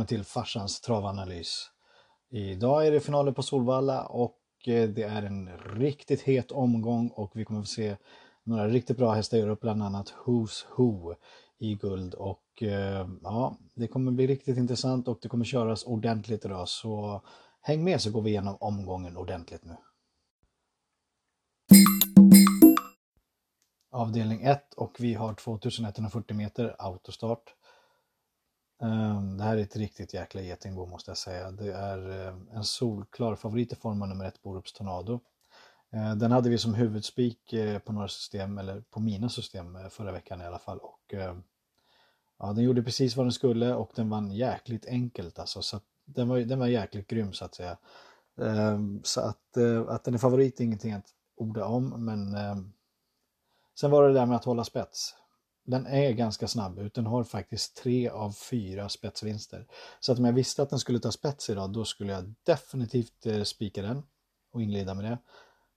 Välkommen 0.00 0.18
till 0.18 0.32
farsans 0.32 0.80
travanalys. 0.80 1.70
Idag 2.30 2.86
är 2.86 2.92
det 2.92 3.00
finaler 3.00 3.32
på 3.32 3.42
Solvalla 3.42 4.06
och 4.06 4.38
eh, 4.66 4.88
det 4.88 5.02
är 5.02 5.22
en 5.22 5.50
riktigt 5.58 6.20
het 6.20 6.52
omgång 6.52 7.08
och 7.08 7.32
vi 7.34 7.44
kommer 7.44 7.60
att 7.60 7.66
få 7.66 7.74
se 7.74 7.96
några 8.44 8.68
riktigt 8.68 8.96
bra 8.96 9.12
hästar 9.12 9.38
göra 9.38 9.50
upp, 9.50 9.60
bland 9.60 9.82
annat 9.82 10.14
Who's 10.24 10.64
Who 10.76 11.14
i 11.58 11.74
guld 11.74 12.14
och 12.14 12.62
eh, 12.62 13.08
ja, 13.22 13.56
det 13.74 13.88
kommer 13.88 14.12
bli 14.12 14.26
riktigt 14.26 14.56
intressant 14.56 15.08
och 15.08 15.18
det 15.22 15.28
kommer 15.28 15.44
köras 15.44 15.84
ordentligt 15.84 16.44
idag 16.44 16.68
så 16.68 17.22
häng 17.60 17.84
med 17.84 18.00
så 18.00 18.10
går 18.10 18.22
vi 18.22 18.30
igenom 18.30 18.56
omgången 18.60 19.16
ordentligt 19.16 19.64
nu. 19.64 19.76
Avdelning 23.90 24.42
1 24.42 24.74
och 24.74 24.96
vi 24.98 25.14
har 25.14 25.34
2140 25.34 26.36
meter 26.36 26.76
autostart. 26.78 27.54
Ehm, 28.80 29.36
det 29.36 29.44
här 29.44 29.56
är 29.56 29.62
ett 29.62 29.76
riktigt 29.76 30.14
jäkla 30.14 30.40
getingbo 30.40 30.86
måste 30.86 31.10
jag 31.10 31.18
säga. 31.18 31.50
Det 31.50 31.72
är 31.72 32.26
eh, 32.26 32.34
en 32.56 32.64
solklar 32.64 33.36
favorit 33.36 33.72
i 33.72 33.76
form 33.76 34.02
av 34.02 34.08
nummer 34.08 34.24
ett 34.24 34.42
Borups 34.42 34.72
Tornado. 34.72 35.20
Ehm, 35.90 36.18
den 36.18 36.32
hade 36.32 36.50
vi 36.50 36.58
som 36.58 36.74
huvudspik 36.74 37.52
eh, 37.52 37.78
på 37.78 37.92
några 37.92 38.08
system, 38.08 38.58
eller 38.58 38.80
på 38.80 39.00
mina 39.00 39.28
system 39.28 39.76
eh, 39.76 39.88
förra 39.88 40.12
veckan 40.12 40.40
i 40.40 40.44
alla 40.44 40.58
fall. 40.58 40.78
Och, 40.78 41.14
ja, 42.38 42.52
den 42.52 42.64
gjorde 42.64 42.82
precis 42.82 43.16
vad 43.16 43.26
den 43.26 43.32
skulle 43.32 43.74
och 43.74 43.92
den 43.94 44.10
vann 44.10 44.32
jäkligt 44.32 44.86
enkelt 44.86 45.38
alltså. 45.38 45.62
Så 45.62 45.80
den, 46.04 46.28
var, 46.28 46.38
den 46.38 46.58
var 46.58 46.66
jäkligt 46.66 47.08
grym 47.08 47.32
så 47.32 47.44
att 47.44 47.54
säga. 47.54 47.78
Ehm, 48.42 49.00
så 49.04 49.20
att, 49.20 49.56
att 49.88 50.04
den 50.04 50.14
är 50.14 50.18
favorit 50.18 50.60
är 50.60 50.64
ingenting 50.64 50.92
att 50.92 51.06
orda 51.36 51.64
om 51.64 52.04
men 52.04 52.36
sen 53.80 53.90
var 53.90 54.08
det 54.08 54.14
där 54.14 54.26
med 54.26 54.36
att 54.36 54.44
hålla 54.44 54.64
spets 54.64 55.14
den 55.70 55.86
är 55.86 56.12
ganska 56.12 56.48
snabb 56.48 56.78
ut. 56.78 56.94
Den 56.94 57.06
har 57.06 57.24
faktiskt 57.24 57.76
tre 57.76 58.08
av 58.08 58.32
fyra 58.32 58.88
spetsvinster. 58.88 59.66
Så 60.00 60.12
att 60.12 60.18
om 60.18 60.24
jag 60.24 60.32
visste 60.32 60.62
att 60.62 60.70
den 60.70 60.78
skulle 60.78 60.98
ta 60.98 61.12
spets 61.12 61.50
idag, 61.50 61.72
då 61.72 61.84
skulle 61.84 62.12
jag 62.12 62.34
definitivt 62.42 63.26
eh, 63.26 63.42
spika 63.42 63.82
den 63.82 64.02
och 64.52 64.62
inleda 64.62 64.94
med 64.94 65.04
det. 65.04 65.18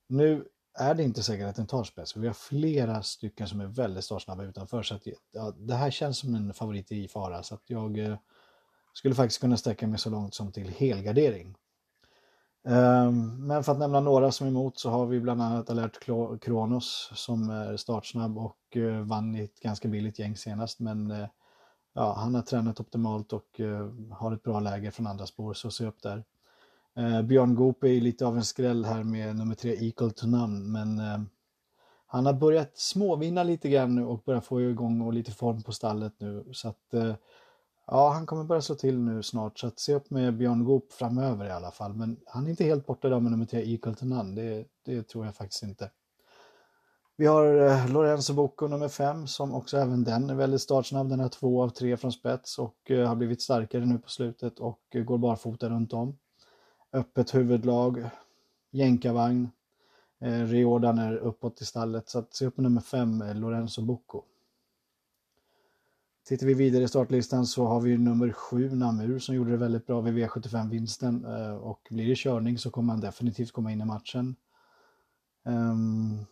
Nu 0.08 0.46
är 0.80 0.96
det 0.96 1.04
inte 1.04 1.24
säkert 1.24 1.46
att 1.46 1.56
den 1.56 1.68
tar 1.68 1.84
spets, 1.84 2.14
för 2.14 2.20
vi 2.20 2.28
har 2.28 2.34
flera 2.34 3.04
stycken 3.04 3.48
som 3.48 3.62
är 3.62 3.66
väldigt 3.66 4.04
startsnabba 4.04 4.44
utanför. 4.44 4.84
Så 4.84 4.96
att, 4.96 5.08
ja, 5.32 5.52
det 5.58 5.76
här 5.76 5.92
känns 5.92 6.18
som 6.18 6.36
en 6.36 6.54
favorit 6.54 6.92
i 6.92 7.08
fara, 7.08 7.44
så 7.44 7.56
att 7.56 7.70
jag 7.70 8.00
eh, 8.00 8.18
skulle 8.94 9.16
faktiskt 9.16 9.42
kunna 9.42 9.58
sträcka 9.58 9.88
mig 9.88 10.00
så 10.00 10.10
långt 10.10 10.34
som 10.34 10.52
till 10.52 10.70
helgardering. 10.70 11.56
Ehm, 12.66 13.48
men 13.48 13.64
för 13.64 13.72
att 13.72 13.80
nämna 13.80 14.00
några 14.00 14.32
som 14.32 14.48
är 14.48 14.52
emot 14.52 14.80
så 14.80 14.90
har 14.90 15.06
vi 15.06 15.20
bland 15.20 15.42
annat 15.42 15.70
Alert 15.70 16.00
Kronos 16.42 17.12
som 17.16 17.50
är 17.50 17.78
startsnabb 17.78 18.38
och 18.38 18.78
eh, 18.78 19.02
vann 19.02 19.36
i 19.36 19.44
ett 19.44 19.60
ganska 19.60 19.88
billigt 19.88 20.20
gäng 20.20 20.38
senast. 20.38 20.80
Men 20.80 21.12
eh, 21.12 21.28
ja, 21.94 22.14
han 22.18 22.36
har 22.36 22.42
tränat 22.42 22.80
optimalt 22.80 23.34
och 23.34 23.60
eh, 23.60 23.90
har 24.12 24.32
ett 24.32 24.44
bra 24.44 24.60
läge 24.60 24.92
från 24.92 25.08
andra 25.08 25.26
spår, 25.26 25.54
så 25.54 25.72
se 25.72 25.86
upp 25.86 26.02
där. 26.02 26.24
Björn 27.24 27.56
Goop 27.56 27.84
är 27.84 28.02
lite 28.02 28.26
av 28.26 28.38
en 28.38 28.44
skräll 28.44 28.86
här 28.86 29.04
med 29.04 29.36
nummer 29.36 29.56
tre 29.56 29.88
Equal 29.88 30.12
to 30.12 30.28
None, 30.28 30.60
men 30.60 31.02
han 32.06 32.26
har 32.26 32.34
börjat 32.34 32.78
småvinna 32.78 33.44
lite 33.44 33.70
grann 33.70 33.96
nu 33.96 34.06
och 34.06 34.24
börjar 34.26 34.42
få 34.42 34.62
igång 34.62 35.02
och 35.02 35.14
lite 35.14 35.32
form 35.32 35.64
på 35.64 35.72
stallet 35.72 36.14
nu. 36.18 36.46
Så 36.52 36.68
att 36.68 36.94
Ja, 37.88 38.10
han 38.10 38.26
kommer 38.26 38.44
börja 38.44 38.62
slå 38.62 38.76
till 38.76 39.00
nu 39.00 39.24
snart, 39.24 39.60
så 39.60 39.68
att 39.68 39.80
se 39.80 39.94
upp 39.94 40.10
med 40.10 40.38
Björn 40.38 40.64
Goop 40.64 40.94
framöver 40.94 41.46
i 41.46 41.52
alla 41.52 41.72
fall. 41.72 41.94
Men 41.94 42.18
han 42.26 42.46
är 42.46 42.50
inte 42.50 42.64
helt 42.64 42.86
borta 42.86 43.08
idag 43.08 43.22
med 43.22 43.32
nummer 43.32 43.46
tre, 43.46 43.74
Equal 43.74 43.96
to 43.96 44.06
None. 44.06 44.42
Det, 44.42 44.66
det 44.86 45.04
tror 45.08 45.26
jag 45.26 45.36
faktiskt 45.36 45.64
inte. 45.64 45.92
Vi 47.16 47.26
har 47.26 47.56
eh, 47.56 47.92
Lorenzo 47.92 48.34
Bocco 48.34 48.68
nummer 48.68 48.88
fem 48.88 49.28
som 49.28 49.54
också 49.54 49.78
även 49.78 50.04
den 50.04 50.30
är 50.30 50.36
väldigt 50.36 50.62
startsnabb. 50.62 51.10
Den 51.10 51.20
har 51.20 51.30
två 51.30 51.64
av 51.64 51.70
tre 51.70 51.98
från 51.98 52.12
spets 52.12 52.60
och 52.60 52.92
eh, 52.92 53.08
har 53.08 53.16
blivit 53.16 53.42
starkare 53.42 53.86
nu 53.86 53.98
på 53.98 54.10
slutet 54.10 54.60
och 54.60 54.82
eh, 54.92 55.04
går 55.04 55.18
barfota 55.18 55.70
runt 55.70 55.94
om. 55.94 56.18
Öppet 56.94 57.36
huvudlag, 57.36 58.10
jänkarvagn. 58.72 59.50
Eh, 60.22 60.44
Riordan 60.44 60.98
är 60.98 61.16
uppåt 61.16 61.62
i 61.62 61.66
stallet 61.66 62.10
så 62.10 62.20
att 62.20 62.34
se 62.34 62.46
upp 62.46 62.58
med 62.58 62.64
nummer 62.64 62.82
fem, 62.82 63.22
eh, 63.22 63.36
Lorenzo 63.36 63.82
Bocco. 63.82 64.22
Tittar 66.28 66.48
vi 66.48 66.54
vidare 66.54 66.84
i 66.84 66.88
startlistan 66.88 67.46
så 67.46 67.66
har 67.66 67.82
vi 67.82 67.98
nummer 67.98 68.32
sju 68.32 68.76
Namur 68.76 69.20
som 69.20 69.36
gjorde 69.36 69.52
det 69.52 69.58
väldigt 69.58 69.88
bra 69.88 70.02
vid 70.02 70.14
V75-vinsten 70.14 71.26
eh, 71.26 71.56
och 71.56 71.88
blir 71.90 72.08
det 72.08 72.16
körning 72.16 72.58
så 72.58 72.72
kommer 72.72 72.94
han 72.94 73.02
definitivt 73.02 73.52
komma 73.52 73.72
in 73.72 73.82
i 73.82 73.86
matchen. 73.86 74.36
Ehm, 75.46 75.72
um, 75.72 76.26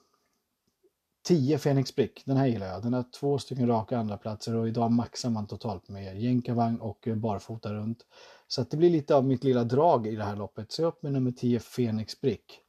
10 1.27 1.57
Fenix 1.57 1.95
Brick, 1.95 2.23
den 2.25 2.37
här 2.37 2.47
gillar 2.47 2.67
jag. 2.67 2.83
Den 2.83 2.93
har 2.93 3.05
två 3.19 3.37
stycken 3.37 3.67
raka 3.67 3.97
andra 3.97 4.17
platser 4.17 4.55
och 4.55 4.67
idag 4.67 4.91
maxar 4.91 5.29
man 5.29 5.47
totalt 5.47 5.89
med 5.89 6.21
jänkarvagn 6.21 6.79
och 6.79 7.07
barfota 7.15 7.73
runt. 7.73 8.05
Så 8.47 8.61
att 8.61 8.71
det 8.71 8.77
blir 8.77 8.89
lite 8.89 9.15
av 9.15 9.25
mitt 9.25 9.43
lilla 9.43 9.63
drag 9.63 10.07
i 10.07 10.15
det 10.15 10.23
här 10.23 10.35
loppet. 10.35 10.71
Se 10.71 10.83
upp 10.83 11.03
med 11.03 11.13
nummer 11.13 11.31
10 11.31 11.59
Fenix 11.59 12.21
Brick. 12.21 12.59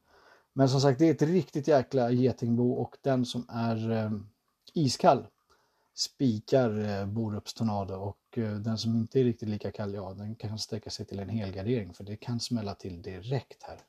Men 0.53 0.69
som 0.69 0.81
sagt, 0.81 0.99
det 0.99 1.09
är 1.09 1.15
ett 1.15 1.23
riktigt 1.23 1.69
jäkla 1.69 2.11
getingbo 2.11 2.73
och 2.73 2.97
den 3.03 3.25
som 3.25 3.47
är 3.49 3.91
eh, 3.91 4.11
iskall 4.75 5.27
spikar 5.95 6.79
eh, 6.79 7.07
Borups 7.07 7.55
Tornado 7.55 7.95
och 7.95 8.39
eh, 8.39 8.55
den 8.55 8.79
som 8.79 8.97
inte 8.97 9.21
är 9.21 9.25
riktigt 9.25 9.49
lika 9.49 9.73
kall, 9.73 9.95
ja 9.95 10.15
den 10.15 10.35
kan 10.35 10.59
sträcka 10.59 10.91
sig 10.91 11.07
till 11.07 11.19
en 11.19 11.29
helgardering 11.29 11.95
för 11.95 12.05
det 12.05 12.17
kan 12.17 12.41
smälla 12.41 12.75
till 12.75 13.03
direkt 13.03 13.63
här. 13.63 13.81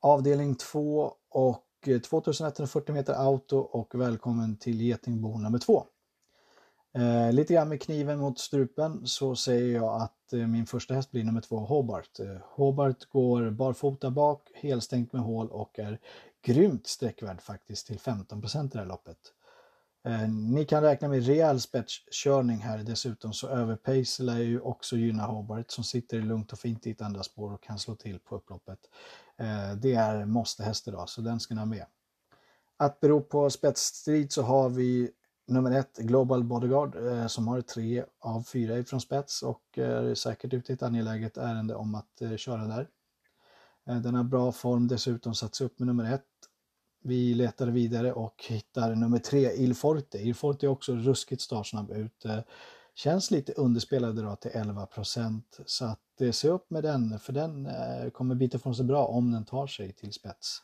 Avdelning 0.00 0.54
2 0.54 1.14
och 1.28 1.64
eh, 1.86 2.00
2140 2.00 2.94
meter 2.94 3.14
auto 3.14 3.58
och 3.58 3.94
välkommen 3.94 4.56
till 4.56 4.80
Getingbo 4.80 5.38
nummer 5.38 5.58
2. 5.58 5.86
Eh, 6.94 7.32
lite 7.32 7.54
grann 7.54 7.68
med 7.68 7.82
kniven 7.82 8.18
mot 8.18 8.38
strupen 8.38 9.06
så 9.06 9.36
säger 9.36 9.74
jag 9.74 10.02
att 10.02 10.23
Eh, 10.32 10.46
min 10.46 10.66
första 10.66 10.94
häst 10.94 11.10
blir 11.10 11.24
nummer 11.24 11.40
två 11.40 11.58
Hobart. 11.58 12.20
Eh, 12.20 12.36
Hobart 12.42 13.04
går 13.04 13.50
barfota 13.50 14.10
bak, 14.10 14.50
helstängt 14.54 15.12
med 15.12 15.22
hål 15.22 15.50
och 15.50 15.78
är 15.78 16.00
grymt 16.42 16.86
sträckvärd 16.86 17.40
faktiskt 17.40 17.86
till 17.86 17.98
15 17.98 18.38
i 18.38 18.68
det 18.72 18.78
här 18.78 18.86
loppet. 18.86 19.18
Eh, 20.04 20.28
ni 20.28 20.64
kan 20.64 20.82
räkna 20.82 21.08
med 21.08 21.26
rejäl 21.26 21.60
spetskörning 21.60 22.56
här 22.56 22.78
dessutom 22.78 23.32
så 23.32 23.48
överpace 23.48 24.22
lär 24.22 24.38
ju 24.38 24.60
också 24.60 24.96
gynna 24.96 25.26
Hobart 25.26 25.70
som 25.70 25.84
sitter 25.84 26.20
lugnt 26.20 26.52
och 26.52 26.58
fint 26.58 26.86
i 26.86 26.90
ett 26.90 27.00
andra 27.00 27.22
spår 27.22 27.52
och 27.52 27.62
kan 27.62 27.78
slå 27.78 27.94
till 27.94 28.18
på 28.18 28.36
upploppet. 28.36 28.78
Det 29.82 29.94
är 29.94 30.24
måste-häst 30.24 30.88
idag 30.88 31.08
så 31.08 31.20
den 31.20 31.40
ska 31.40 31.54
ni 31.54 31.60
ha 31.60 31.66
med. 31.66 31.86
Att 32.76 33.00
bero 33.00 33.20
på 33.20 33.50
spetsstrid 33.50 34.32
så 34.32 34.42
har 34.42 34.68
vi 34.68 35.10
nummer 35.46 35.70
ett 35.70 35.96
Global 35.96 36.44
Bodyguard 36.44 36.96
eh, 36.96 37.26
som 37.26 37.48
har 37.48 37.60
tre 37.60 38.04
av 38.20 38.42
fyra 38.42 38.78
ifrån 38.78 39.00
spets 39.00 39.42
och 39.42 39.78
eh, 39.78 40.10
är 40.10 40.14
säkert 40.14 40.52
ute 40.52 40.72
i 40.72 40.74
ett 40.74 40.82
angeläget 40.82 41.36
ärende 41.36 41.74
om 41.74 41.94
att 41.94 42.22
eh, 42.22 42.36
köra 42.36 42.66
där. 42.66 42.88
Eh, 43.86 43.96
den 43.96 44.14
har 44.14 44.24
bra 44.24 44.52
form 44.52 44.88
dessutom, 44.88 45.34
satts 45.34 45.60
upp 45.60 45.78
med 45.78 45.86
nummer 45.86 46.14
ett 46.14 46.22
vi 47.06 47.34
letar 47.34 47.66
vidare 47.66 48.12
och 48.12 48.44
hittar 48.48 48.94
nummer 48.94 49.18
tre, 49.18 49.50
Il 49.50 49.74
Forte. 49.74 50.18
Il 50.18 50.34
Forte 50.34 50.66
är 50.66 50.68
också 50.68 50.94
ruskigt 50.94 51.42
startsnabb 51.42 51.90
ut. 51.90 52.26
Känns 52.94 53.30
lite 53.30 53.52
underspelad 53.52 54.18
idag 54.18 54.40
till 54.40 54.50
11 54.54 54.86
procent. 54.86 55.60
Så 55.66 55.84
att 55.84 56.00
se 56.32 56.48
upp 56.48 56.70
med 56.70 56.82
den, 56.82 57.18
för 57.18 57.32
den 57.32 57.68
kommer 58.12 58.34
bita 58.34 58.58
från 58.58 58.74
sig 58.74 58.84
bra 58.84 59.06
om 59.06 59.32
den 59.32 59.44
tar 59.44 59.66
sig 59.66 59.92
till 59.92 60.12
spets. 60.12 60.62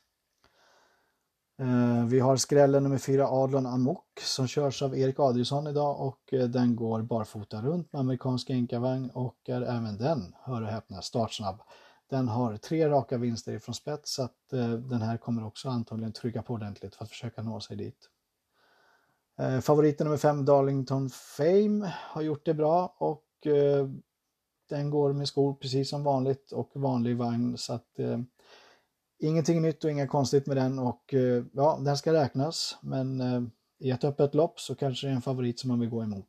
Eh, 1.60 2.04
vi 2.06 2.20
har 2.20 2.36
skrällen 2.36 2.82
nummer 2.82 2.98
fyra, 2.98 3.28
Adlon 3.28 3.66
Amok, 3.66 4.20
som 4.20 4.46
körs 4.46 4.82
av 4.82 4.98
Erik 4.98 5.20
Adriusson 5.20 5.66
idag 5.66 6.00
och 6.00 6.34
eh, 6.34 6.44
den 6.44 6.76
går 6.76 7.02
barfota 7.02 7.62
runt 7.62 7.92
med 7.92 8.00
amerikansk 8.00 8.50
enkavagn 8.50 9.10
och 9.10 9.36
är 9.48 9.62
även 9.62 9.98
den, 9.98 10.34
hör 10.42 10.62
och 10.62 10.68
häpna, 10.68 11.02
startsnabb. 11.02 11.62
Den 12.10 12.28
har 12.28 12.56
tre 12.56 12.88
raka 12.88 13.18
vinster 13.18 13.52
ifrån 13.52 13.74
spets 13.74 14.14
så 14.14 14.22
att 14.22 14.52
eh, 14.52 14.70
den 14.70 15.02
här 15.02 15.16
kommer 15.16 15.46
också 15.46 15.68
antagligen 15.68 16.12
trycka 16.12 16.42
på 16.42 16.54
ordentligt 16.54 16.94
för 16.94 17.04
att 17.04 17.10
försöka 17.10 17.42
nå 17.42 17.60
sig 17.60 17.76
dit. 17.76 18.10
Favoriten 19.62 20.06
nummer 20.06 20.18
5 20.18 20.44
Darlington 20.44 21.10
Fame 21.10 21.92
har 21.96 22.22
gjort 22.22 22.44
det 22.44 22.54
bra 22.54 22.94
och 22.98 23.24
den 24.70 24.90
går 24.90 25.12
med 25.12 25.28
skor 25.28 25.54
precis 25.54 25.90
som 25.90 26.04
vanligt 26.04 26.52
och 26.52 26.70
vanlig 26.74 27.16
vagn 27.16 27.58
så 27.58 27.72
att 27.72 27.98
eh, 27.98 28.18
ingenting 29.20 29.62
nytt 29.62 29.84
och 29.84 29.90
inget 29.90 30.10
konstigt 30.10 30.46
med 30.46 30.56
den 30.56 30.78
och 30.78 31.14
eh, 31.14 31.44
ja, 31.52 31.78
den 31.84 31.96
ska 31.96 32.12
räknas 32.12 32.78
men 32.80 33.20
eh, 33.20 33.42
i 33.78 33.90
ett 33.90 34.04
öppet 34.04 34.34
lopp 34.34 34.60
så 34.60 34.74
kanske 34.74 35.06
det 35.06 35.10
är 35.10 35.14
en 35.14 35.22
favorit 35.22 35.60
som 35.60 35.68
man 35.68 35.80
vill 35.80 35.88
gå 35.88 36.02
emot. 36.02 36.28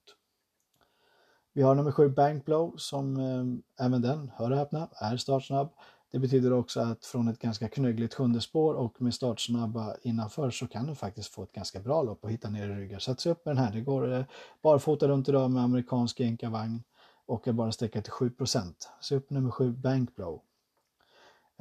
Vi 1.54 1.62
har 1.62 1.76
nummer 1.76 1.92
7 1.92 2.10
Bankblow 2.10 2.74
som 2.78 3.18
eh, 3.18 3.86
även 3.86 4.02
den, 4.02 4.32
hör 4.36 4.52
och 4.52 4.58
häpna, 4.58 4.90
är 4.96 5.18
startsnabb. 5.18 5.70
Det 6.12 6.20
betyder 6.20 6.54
också 6.54 6.80
att 6.80 7.06
från 7.06 7.28
ett 7.28 7.40
ganska 7.40 7.70
knöggligt 7.70 8.14
sjunde 8.14 8.42
spår 8.42 8.74
och 8.74 9.02
med 9.02 9.14
startsnabba 9.14 9.96
innanför 10.02 10.50
så 10.50 10.68
kan 10.68 10.88
du 10.88 10.96
faktiskt 10.96 11.34
få 11.34 11.44
ett 11.44 11.52
ganska 11.52 11.80
bra 11.80 12.04
lopp 12.04 12.24
och 12.24 12.32
hitta 12.32 12.50
ner 12.50 12.70
i 12.70 12.74
ryggen. 12.74 13.00
Så 13.00 13.12
sig 13.12 13.20
se 13.20 13.30
upp 13.30 13.46
med 13.46 13.56
den 13.56 13.64
här. 13.64 13.74
Det 13.74 13.82
går 13.82 14.14
eh, 14.14 14.26
barfota 14.64 15.08
runt 15.08 15.30
idag 15.30 15.52
med 15.52 15.64
amerikansk 15.64 16.20
enkavagn 16.20 16.84
och 17.26 17.48
är 17.48 17.54
bara 17.54 17.72
sträcka 17.72 18.02
till 18.02 18.12
7% 18.12 18.74
Se 19.02 19.16
upp 19.16 19.30
nummer 19.30 19.52
7 19.52 19.72
Bankblow. 19.72 20.42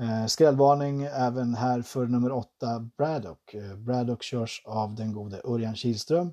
Eh, 0.01 0.27
skrällvarning 0.27 1.03
även 1.03 1.55
här 1.55 1.83
för 1.83 2.07
nummer 2.07 2.33
8 2.33 2.81
Braddock. 2.97 3.55
Eh, 3.55 3.77
Braddock 3.77 4.23
körs 4.23 4.63
av 4.65 4.95
den 4.95 5.13
gode 5.13 5.41
Örjan 5.45 5.75
Kihlström 5.75 6.33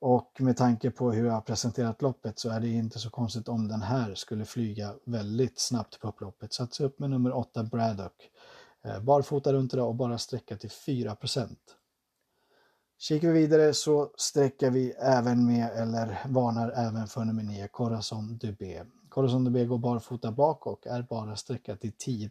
Och 0.00 0.36
med 0.38 0.56
tanke 0.56 0.90
på 0.90 1.12
hur 1.12 1.26
jag 1.26 1.32
har 1.32 1.40
presenterat 1.40 2.02
loppet 2.02 2.38
så 2.38 2.50
är 2.50 2.60
det 2.60 2.68
inte 2.68 2.98
så 2.98 3.10
konstigt 3.10 3.48
om 3.48 3.68
den 3.68 3.82
här 3.82 4.14
skulle 4.14 4.44
flyga 4.44 4.94
väldigt 5.04 5.60
snabbt 5.60 6.00
på 6.00 6.08
upploppet. 6.08 6.52
Satsa 6.52 6.84
upp 6.84 6.98
med 6.98 7.10
nummer 7.10 7.36
8 7.36 7.62
Braddock. 7.62 8.30
Eh, 8.84 9.00
barfota 9.00 9.52
runt 9.52 9.74
idag 9.74 9.88
och 9.88 9.94
bara 9.94 10.18
sträcka 10.18 10.56
till 10.56 10.70
4% 10.70 11.56
Kikar 12.98 13.28
vi 13.28 13.40
vidare 13.40 13.74
så 13.74 14.10
sträcker 14.16 14.70
vi 14.70 14.90
även 14.90 15.46
med, 15.46 15.70
eller 15.76 16.18
varnar 16.28 16.70
även 16.70 17.06
för 17.06 17.24
nummer 17.24 17.42
9, 17.42 17.68
Corazon 17.68 18.38
Dubé. 18.38 18.84
Corazon 19.16 19.52
de 19.52 19.64
går 19.64 19.78
barfota 19.78 20.32
bak 20.32 20.66
och 20.66 20.86
är 20.86 21.02
bara 21.02 21.36
sträckat 21.36 21.80
till 21.80 21.92
10 21.92 22.30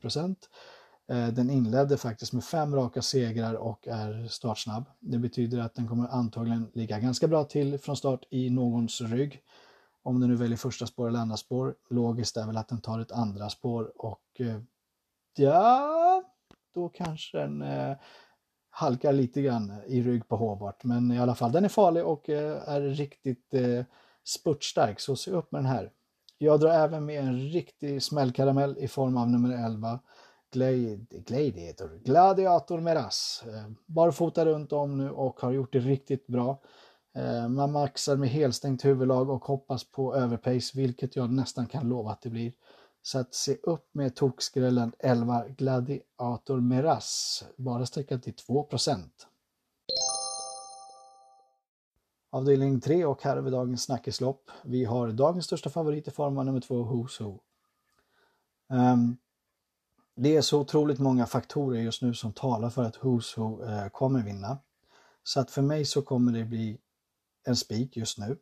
eh, 1.09 1.27
Den 1.27 1.49
inledde 1.49 1.97
faktiskt 1.97 2.33
med 2.33 2.43
fem 2.43 2.75
raka 2.75 3.01
segrar 3.01 3.53
och 3.53 3.87
är 3.87 4.27
startsnabb. 4.27 4.85
Det 4.99 5.17
betyder 5.17 5.59
att 5.59 5.75
den 5.75 5.87
kommer 5.87 6.07
antagligen 6.07 6.71
ligga 6.73 6.99
ganska 6.99 7.27
bra 7.27 7.43
till 7.43 7.77
från 7.77 7.97
start 7.97 8.23
i 8.29 8.49
någons 8.49 9.01
rygg. 9.01 9.41
Om 10.03 10.19
den 10.19 10.29
nu 10.29 10.35
väljer 10.35 10.57
första 10.57 10.87
spår 10.87 11.07
eller 11.07 11.19
andra 11.19 11.37
spår. 11.37 11.75
Logiskt 11.89 12.37
är 12.37 12.45
väl 12.47 12.57
att 12.57 12.67
den 12.67 12.81
tar 12.81 12.99
ett 12.99 13.11
andra 13.11 13.49
spår 13.49 13.91
och 13.95 14.41
eh, 14.41 14.61
ja, 15.37 16.23
då 16.73 16.89
kanske 16.89 17.37
den 17.37 17.61
eh, 17.61 17.97
halkar 18.69 19.13
lite 19.13 19.41
grann 19.41 19.73
i 19.87 20.01
rygg 20.01 20.27
på 20.27 20.35
Håvart. 20.35 20.83
Men 20.83 21.11
i 21.11 21.19
alla 21.19 21.35
fall, 21.35 21.51
den 21.51 21.65
är 21.65 21.69
farlig 21.69 22.05
och 22.05 22.29
eh, 22.29 22.69
är 22.69 22.81
riktigt 22.81 23.53
eh, 23.53 23.85
spurtstark, 24.23 24.99
så 24.99 25.15
se 25.15 25.31
upp 25.31 25.51
med 25.51 25.59
den 25.59 25.71
här. 25.71 25.91
Jag 26.37 26.59
drar 26.59 26.69
även 26.69 27.05
med 27.05 27.19
en 27.19 27.39
riktig 27.39 28.03
smällkaramell 28.03 28.77
i 28.77 28.87
form 28.87 29.17
av 29.17 29.29
nummer 29.29 29.65
11. 29.65 29.99
Gladiator, 31.25 32.03
Gladiator 32.03 32.79
Meras. 32.79 33.43
Eh, 33.47 33.71
barfota 33.85 34.45
runt 34.45 34.71
om 34.71 34.97
nu 34.97 35.09
och 35.09 35.39
har 35.39 35.51
gjort 35.51 35.73
det 35.73 35.79
riktigt 35.79 36.27
bra. 36.27 36.61
Eh, 37.15 37.47
man 37.47 37.71
maxar 37.71 38.15
med 38.15 38.29
helstängt 38.29 38.85
huvudlag 38.85 39.29
och 39.29 39.45
hoppas 39.45 39.91
på 39.91 40.15
överpace, 40.15 40.77
vilket 40.77 41.15
jag 41.15 41.29
nästan 41.33 41.67
kan 41.67 41.89
lova 41.89 42.11
att 42.11 42.21
det 42.21 42.29
blir. 42.29 42.53
Så 43.01 43.19
att 43.19 43.33
se 43.33 43.55
upp 43.63 43.89
med 43.91 44.15
tokskrällen 44.15 44.93
11 44.99 45.45
Gladiator 45.47 46.61
Meras, 46.61 47.43
bara 47.57 47.85
sträckat 47.85 48.23
till 48.23 48.35
2 48.35 48.63
Avdelning 52.35 52.81
3 52.81 53.05
och 53.05 53.23
här 53.23 53.35
har 53.35 53.43
vi 53.43 53.51
dagens 53.51 53.83
snackislopp. 53.83 54.51
Vi 54.63 54.85
har 54.85 55.11
dagens 55.11 55.45
största 55.45 55.69
favorit 55.69 56.07
i 56.07 56.11
form 56.11 56.37
av 56.37 56.45
nummer 56.45 56.59
2 56.59 56.85
Who's 56.85 57.23
Who. 57.23 57.39
Um, 58.69 59.17
det 60.15 60.35
är 60.35 60.41
så 60.41 60.59
otroligt 60.59 60.99
många 60.99 61.25
faktorer 61.25 61.81
just 61.81 62.01
nu 62.01 62.13
som 62.13 62.33
talar 62.33 62.69
för 62.69 62.83
att 62.83 62.97
Who's 62.97 63.39
Who 63.39 63.63
uh, 63.63 63.87
kommer 63.87 64.23
vinna. 64.23 64.57
Så 65.23 65.39
att 65.39 65.51
för 65.51 65.61
mig 65.61 65.85
så 65.85 66.01
kommer 66.01 66.31
det 66.31 66.45
bli 66.45 66.77
en 67.45 67.55
spik 67.55 67.97
just 67.97 68.17
nu. 68.17 68.37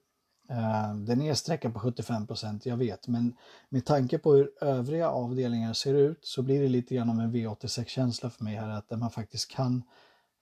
Uh, 0.51 0.96
den 0.96 1.22
är 1.22 1.34
sträckad 1.34 1.74
på 1.74 1.80
75 1.80 2.28
procent, 2.28 2.66
jag 2.66 2.78
vet, 2.78 3.07
men 3.07 3.38
med 3.69 3.86
tanke 3.86 4.18
på 4.18 4.34
hur 4.34 4.51
övriga 4.62 5.10
avdelningar 5.10 5.74
ser 5.74 5.94
ut 5.94 6.19
så 6.22 6.42
blir 6.42 6.62
det 6.62 6.69
lite 6.69 6.96
grann 6.96 7.10
av 7.10 7.19
en 7.19 7.36
V86-känsla 7.36 8.30
för 8.30 8.44
mig 8.44 8.56
här, 8.56 8.69
att 8.69 9.00
man 9.00 9.12
faktiskt 9.12 9.51
kan 9.51 9.84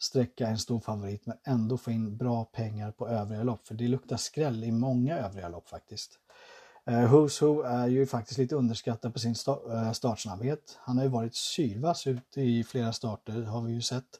sträcka 0.01 0.47
en 0.47 0.57
stor 0.57 0.79
favorit 0.79 1.25
men 1.25 1.37
ändå 1.43 1.77
få 1.77 1.91
in 1.91 2.17
bra 2.17 2.45
pengar 2.45 2.91
på 2.91 3.07
övriga 3.07 3.43
lopp, 3.43 3.67
för 3.67 3.75
det 3.75 3.87
luktar 3.87 4.17
skräll 4.17 4.63
i 4.63 4.71
många 4.71 5.17
övriga 5.17 5.49
lopp 5.49 5.69
faktiskt. 5.69 6.19
Eh, 6.85 7.13
Who's 7.13 7.45
Who 7.45 7.61
är 7.61 7.87
ju 7.87 8.05
faktiskt 8.05 8.37
lite 8.37 8.55
underskattad 8.55 9.13
på 9.13 9.19
sin 9.19 9.35
eh, 9.71 9.91
startsnabbhet. 9.91 10.77
Han 10.79 10.97
har 10.97 11.03
ju 11.03 11.09
varit 11.09 11.35
sylvass 11.35 12.07
ute 12.07 12.41
i 12.41 12.63
flera 12.63 12.93
starter, 12.93 13.41
har 13.41 13.61
vi 13.61 13.73
ju 13.73 13.81
sett. 13.81 14.19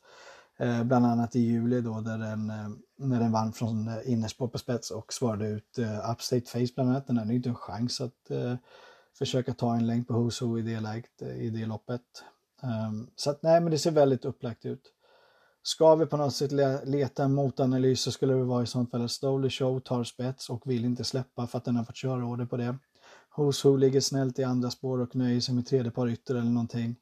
Eh, 0.58 0.84
bland 0.84 1.06
annat 1.06 1.36
i 1.36 1.40
juli 1.40 1.82
då 1.82 2.02
där 2.02 2.18
den, 2.18 2.50
eh, 2.50 2.70
när 2.98 3.20
den 3.20 3.32
vann 3.32 3.54
från 3.54 3.88
eh, 3.88 4.12
innerspår 4.12 4.48
på 4.48 4.58
spets 4.58 4.92
och 4.92 5.14
svarade 5.14 5.48
ut 5.48 5.78
eh, 5.78 6.12
Upstate 6.12 6.46
Face 6.46 6.74
bland 6.76 6.90
annat. 6.90 7.08
Den 7.08 7.18
hade 7.18 7.30
ju 7.30 7.38
inte 7.38 7.50
en 7.50 7.56
chans 7.56 8.02
att 8.02 8.32
försöka 9.18 9.54
ta 9.54 9.76
en 9.76 9.88
längd 9.88 10.08
på 10.08 10.14
Who's 10.14 10.60
i 10.60 10.62
det 10.62 10.80
läget, 10.80 11.22
i 11.22 11.50
det 11.50 11.66
loppet. 11.66 12.02
Um, 12.64 13.10
så 13.16 13.30
att 13.30 13.44
nej, 13.44 13.62
men 13.62 13.72
det 13.72 13.78
ser 13.78 13.92
väldigt 13.92 14.26
upplagt 14.26 14.66
ut. 14.66 14.82
Ska 15.64 15.96
vi 15.96 16.06
på 16.06 16.18
något 16.18 16.36
sätt 16.36 16.52
leta 16.84 17.24
en 17.24 17.34
motanalys 17.34 18.02
så 18.02 18.12
skulle 18.12 18.34
det 18.34 18.44
vara 18.44 18.64
i 18.64 18.68
sånt 18.68 18.92
fall 18.92 19.06
att 19.06 19.12
Stoley 19.12 19.50
Show 19.50 19.80
tar 19.80 20.04
spets 20.04 20.50
och 20.50 20.62
vill 20.66 20.86
inte 20.86 21.04
släppa 21.04 21.48
för 21.48 21.58
att 21.58 21.66
den 21.66 21.76
har 21.76 21.84
fått 21.84 21.96
köra 21.96 22.26
order 22.26 22.46
på 22.46 22.58
det. 22.58 22.78
Who's 23.36 23.78
ligger 23.78 24.02
snällt 24.02 24.40
i 24.40 24.44
andra 24.44 24.70
spår 24.70 25.00
och 25.00 25.16
nöjer 25.16 25.40
sig 25.40 25.56
med 25.56 25.68
tredje 25.68 25.92
par 25.92 26.08
ytter 26.10 26.36
eller 26.36 26.52
någonting. 26.52 26.96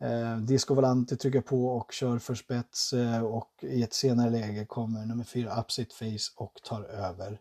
Eh, 0.00 0.36
Disco 0.36 0.74
Volante 0.74 1.16
trycker 1.16 1.40
på 1.40 1.68
och 1.68 1.92
kör 1.92 2.18
för 2.18 2.34
spets 2.34 2.92
eh, 2.92 3.24
och 3.24 3.50
i 3.62 3.82
ett 3.82 3.94
senare 3.94 4.30
läge 4.30 4.64
kommer 4.64 5.06
nummer 5.06 5.24
4 5.24 5.60
Upsit 5.60 5.92
Face 5.92 6.32
och 6.36 6.52
tar 6.64 6.82
över. 6.82 7.40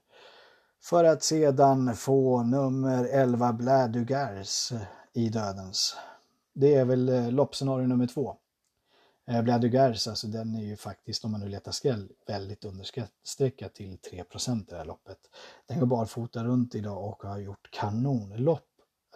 För 0.84 1.04
att 1.04 1.24
sedan 1.24 1.96
få 1.96 2.44
nummer 2.44 3.06
11 3.06 3.54
Bladugars 3.54 4.72
i 5.14 5.30
dödens. 5.30 5.96
Det 6.54 6.76
är 6.76 6.86
väl 6.86 7.10
eh, 7.10 7.32
loppscenario 7.32 7.88
nummer 7.88 8.08
två. 8.08 8.38
Eh, 9.28 9.42
Bladugars, 9.42 10.08
alltså 10.08 10.28
den 10.28 10.56
är 10.56 10.64
ju 10.64 10.76
faktiskt, 10.76 11.26
om 11.26 11.32
man 11.32 11.40
nu 11.40 11.48
letar 11.48 11.72
skräll, 11.72 12.10
väldigt 12.28 12.66
understreckad 12.66 13.74
till 13.74 13.98
3 13.98 14.20
i 14.20 14.24
det 14.70 14.78
här 14.78 14.86
loppet. 14.86 15.18
Den 15.68 15.80
går 15.80 15.88
barfota 15.88 16.44
runt 16.44 16.76
idag 16.76 17.04
och 17.04 17.24
har 17.24 17.38
gjort 17.38 17.72
kanonlopp 17.72 18.68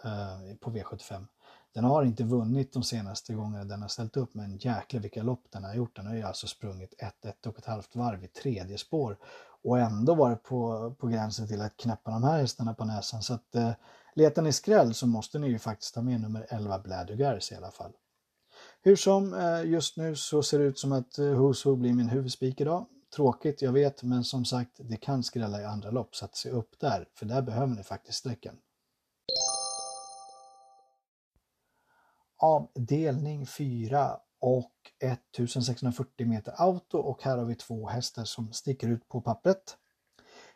eh, 0.04 0.56
på 0.60 0.70
V75. 0.70 1.26
Den 1.74 1.84
har 1.84 2.04
inte 2.04 2.24
vunnit 2.24 2.72
de 2.72 2.82
senaste 2.82 3.34
gångerna 3.34 3.64
den 3.64 3.82
har 3.82 3.88
ställt 3.88 4.16
upp, 4.16 4.34
men 4.34 4.56
jäklar 4.56 5.00
vilka 5.00 5.22
lopp 5.22 5.44
den 5.50 5.64
har 5.64 5.74
gjort. 5.74 5.96
Den 5.96 6.06
har 6.06 6.14
ju 6.14 6.22
alltså 6.22 6.46
sprungit 6.46 6.94
ett, 6.98 7.24
ett 7.24 7.46
och 7.46 7.58
ett 7.58 7.66
halvt 7.66 7.96
varv 7.96 8.24
i 8.24 8.28
tredje 8.28 8.78
spår 8.78 9.18
och 9.62 9.78
ändå 9.78 10.14
varit 10.14 10.42
på, 10.42 10.94
på 10.98 11.06
gränsen 11.06 11.48
till 11.48 11.60
att 11.60 11.76
knäppa 11.76 12.10
de 12.10 12.24
här 12.24 12.38
hästarna 12.38 12.74
på 12.74 12.84
näsan. 12.84 13.22
Så 13.22 13.34
att 13.34 13.54
eh, 13.54 13.72
letar 14.14 14.42
ni 14.42 14.52
skräll 14.52 14.94
så 14.94 15.06
måste 15.06 15.38
ni 15.38 15.48
ju 15.48 15.58
faktiskt 15.58 15.94
ta 15.94 16.02
med 16.02 16.20
nummer 16.20 16.46
11 16.48 16.78
Bladugars 16.78 17.52
i 17.52 17.54
alla 17.54 17.70
fall. 17.70 17.92
Hur 18.84 18.96
som, 18.96 19.34
eh, 19.34 19.64
just 19.64 19.96
nu 19.96 20.16
så 20.16 20.42
ser 20.42 20.58
det 20.58 20.64
ut 20.64 20.78
som 20.78 20.92
att 20.92 21.18
eh, 21.18 21.24
Who's 21.24 21.66
Who 21.66 21.76
blir 21.76 21.92
min 21.92 22.08
huvudspik 22.08 22.60
idag. 22.60 22.86
Tråkigt, 23.16 23.62
jag 23.62 23.72
vet, 23.72 24.02
men 24.02 24.24
som 24.24 24.44
sagt, 24.44 24.70
det 24.78 24.96
kan 24.96 25.22
skrälla 25.22 25.60
i 25.60 25.64
andra 25.64 25.90
lopp, 25.90 26.16
så 26.16 26.24
att 26.24 26.36
se 26.36 26.50
upp 26.50 26.80
där, 26.80 27.08
för 27.14 27.26
där 27.26 27.42
behöver 27.42 27.74
ni 27.74 27.82
faktiskt 27.82 28.18
sträckan. 28.18 28.56
avdelning 32.42 33.46
4 33.46 34.16
och 34.40 34.72
1640 35.00 36.26
meter 36.26 36.52
auto 36.56 36.98
och 36.98 37.22
här 37.22 37.38
har 37.38 37.44
vi 37.44 37.54
två 37.54 37.88
hästar 37.88 38.24
som 38.24 38.52
sticker 38.52 38.88
ut 38.88 39.08
på 39.08 39.20
pappret. 39.20 39.76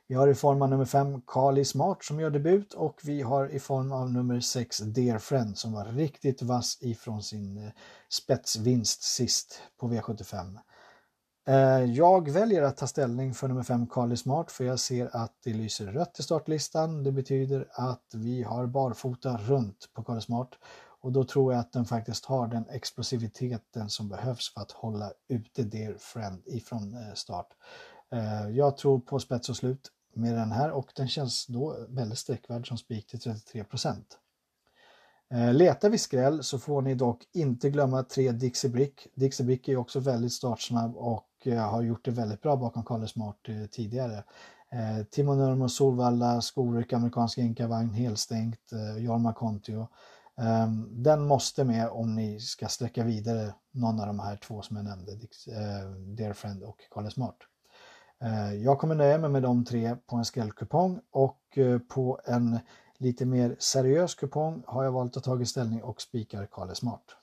Vi 0.08 0.14
har 0.14 0.28
i 0.28 0.34
form 0.34 0.62
av 0.62 0.70
nummer 0.70 0.84
5 0.84 1.20
Kali 1.26 1.64
Smart 1.64 2.04
som 2.04 2.20
gör 2.20 2.30
debut 2.30 2.74
och 2.74 3.00
vi 3.04 3.22
har 3.22 3.48
i 3.48 3.58
form 3.58 3.92
av 3.92 4.12
nummer 4.12 4.40
6 4.40 4.78
Dear 4.78 5.18
Friend 5.18 5.58
som 5.58 5.72
var 5.72 5.84
riktigt 5.84 6.42
vass 6.42 6.78
ifrån 6.80 7.22
sin 7.22 7.56
eh, 7.56 7.70
spetsvinst 8.08 9.02
sist 9.02 9.60
på 9.80 9.88
V75. 9.88 10.58
Eh, 11.48 11.84
jag 11.84 12.30
väljer 12.30 12.62
att 12.62 12.76
ta 12.76 12.86
ställning 12.86 13.34
för 13.34 13.48
nummer 13.48 13.62
5 13.62 13.86
Kali 13.86 14.16
Smart 14.16 14.50
för 14.50 14.64
jag 14.64 14.80
ser 14.80 15.16
att 15.16 15.32
det 15.44 15.52
lyser 15.52 15.86
rött 15.86 16.18
i 16.18 16.22
startlistan. 16.22 17.04
Det 17.04 17.12
betyder 17.12 17.68
att 17.72 18.14
vi 18.14 18.42
har 18.42 18.66
barfota 18.66 19.36
runt 19.36 19.90
på 19.94 20.02
Kali 20.02 20.20
Smart 20.20 20.50
och 21.00 21.12
då 21.12 21.24
tror 21.24 21.52
jag 21.52 21.60
att 21.60 21.72
den 21.72 21.84
faktiskt 21.84 22.24
har 22.24 22.48
den 22.48 22.68
explosiviteten 22.68 23.90
som 23.90 24.08
behövs 24.08 24.54
för 24.54 24.60
att 24.60 24.70
hålla 24.70 25.12
ute 25.28 25.62
Dear 25.62 25.94
Friend 25.98 26.42
ifrån 26.46 26.94
eh, 26.94 27.14
start. 27.14 27.48
Jag 28.52 28.76
tror 28.76 29.00
på 29.00 29.18
spets 29.18 29.48
och 29.48 29.56
slut 29.56 29.90
med 30.16 30.34
den 30.34 30.52
här 30.52 30.70
och 30.70 30.92
den 30.96 31.08
känns 31.08 31.46
då 31.46 31.76
väldigt 31.88 32.18
sträckvärd 32.18 32.68
som 32.68 32.78
spik 32.78 33.06
till 33.06 33.20
33 33.20 33.64
procent. 33.64 34.18
Eh, 35.30 35.54
letar 35.54 35.90
vi 35.90 35.98
skräll 35.98 36.42
så 36.42 36.58
får 36.58 36.82
ni 36.82 36.94
dock 36.94 37.22
inte 37.32 37.70
glömma 37.70 38.02
tre 38.02 38.32
Dixie 38.32 38.70
Brick. 38.70 39.06
Dixie 39.14 39.46
Brick 39.46 39.68
är 39.68 39.76
också 39.76 40.00
väldigt 40.00 40.32
startsnabb 40.32 40.96
och 40.96 41.28
eh, 41.44 41.70
har 41.70 41.82
gjort 41.82 42.04
det 42.04 42.10
väldigt 42.10 42.42
bra 42.42 42.56
bakom 42.56 42.84
Kalle 42.84 43.08
Smart 43.08 43.48
eh, 43.48 43.66
tidigare. 43.66 44.24
Timo 45.10 45.34
Nurmo, 45.34 45.68
Solvalla, 45.68 46.40
Skoryck, 46.40 46.92
amerikansk 46.92 47.38
enkavagn, 47.38 47.90
helstängt, 47.90 48.72
Jorma 48.98 49.32
Kontio. 49.32 49.88
Ehm, 50.36 50.88
den 51.02 51.26
måste 51.26 51.64
med 51.64 51.88
om 51.88 52.14
ni 52.14 52.40
ska 52.40 52.68
sträcka 52.68 53.04
vidare 53.04 53.54
någon 53.70 54.00
av 54.00 54.06
de 54.06 54.18
här 54.18 54.36
två 54.36 54.62
som 54.62 54.76
jag 54.76 54.84
nämnde, 54.84 55.12
Dear 56.16 56.32
Friend 56.32 56.62
och 56.62 56.80
Kalle 56.90 57.10
Smart. 57.10 57.36
Eh, 58.22 58.54
jag 58.54 58.78
kommer 58.78 58.94
nöja 58.94 59.18
mig 59.18 59.30
med 59.30 59.42
de 59.42 59.64
tre 59.64 59.96
på 60.06 60.16
en 60.16 60.24
skrällkupong 60.24 61.00
och 61.10 61.58
eh, 61.58 61.78
på 61.78 62.20
en 62.24 62.58
lite 62.98 63.26
mer 63.26 63.56
seriös 63.58 64.14
kupong 64.14 64.62
har 64.66 64.84
jag 64.84 64.92
valt 64.92 65.16
att 65.16 65.24
ta 65.24 65.44
ställning 65.44 65.82
och 65.82 66.02
spikar 66.02 66.46
Kale 66.46 66.74
Smart. 66.74 67.16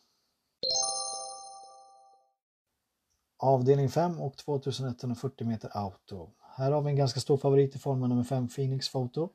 Avdelning 3.38 3.90
5 3.90 4.22
och 4.22 4.38
2140 4.38 5.48
meter 5.48 5.78
auto. 5.78 6.30
Här 6.56 6.72
har 6.72 6.82
vi 6.82 6.90
en 6.90 6.96
ganska 6.96 7.20
stor 7.20 7.38
favorit 7.38 7.76
i 7.76 7.80
form 7.80 8.00
nummer 8.00 8.24
5 8.24 8.48
Phoenix 8.48 8.92
Photo. 8.92 9.30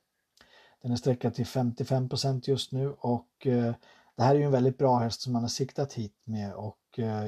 Den 0.82 0.92
är 0.92 0.96
sträckad 0.96 1.34
till 1.34 1.44
55% 1.44 2.42
just 2.44 2.72
nu 2.72 2.94
och 2.98 3.46
eh, 3.46 3.74
det 4.16 4.22
här 4.22 4.34
är 4.34 4.38
ju 4.38 4.44
en 4.44 4.52
väldigt 4.52 4.78
bra 4.78 4.98
häst 4.98 5.20
som 5.20 5.32
man 5.32 5.42
har 5.42 5.48
siktat 5.48 5.92
hit 5.92 6.14
med 6.24 6.54
och 6.54 6.78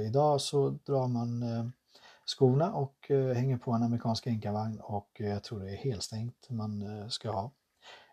idag 0.07 0.41
så 0.41 0.71
drar 0.71 1.09
man 1.09 1.45
skorna 2.31 2.73
och 2.73 3.11
eh, 3.11 3.35
hänger 3.35 3.57
på 3.57 3.73
en 3.73 3.83
amerikansk 3.83 4.27
enkavagn 4.27 4.81
och 4.81 5.21
eh, 5.21 5.29
jag 5.29 5.43
tror 5.43 5.61
det 5.61 5.71
är 5.71 5.77
helstängt 5.77 6.51
man 6.51 6.83
eh, 6.83 7.09
ska 7.09 7.31
ha. 7.31 7.51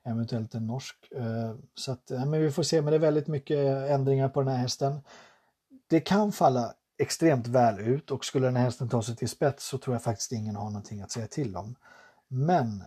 Eventuellt 0.04 0.56
en 0.56 0.68
norsk. 0.68 1.12
Eh, 1.12 1.56
så 1.76 1.92
att, 1.92 2.10
men 2.10 2.42
vi 2.42 2.52
får 2.52 2.64
se, 2.64 2.82
men 2.82 2.92
det 2.92 2.98
är 2.98 3.00
väldigt 3.00 3.28
mycket 3.28 3.58
ändringar 3.90 4.30
på 4.30 4.42
den 4.42 4.50
här 4.50 4.58
hästen. 4.58 5.02
Det 5.88 6.00
kan 6.00 6.32
falla 6.32 6.74
extremt 6.98 7.48
väl 7.48 7.80
ut 7.80 8.12
och 8.12 8.26
skulle 8.26 8.48
den 8.48 8.56
här 8.56 8.64
hästen 8.64 8.90
ta 8.90 9.02
sig 9.02 9.16
till 9.16 9.30
spets 9.30 9.68
så 9.68 9.78
tror 9.78 9.96
jag 9.96 10.04
faktiskt 10.04 10.32
ingen 10.32 10.56
har 10.56 10.70
någonting 10.70 11.02
att 11.02 11.12
säga 11.12 11.28
till 11.28 11.56
om. 11.56 11.76
Men 12.28 12.84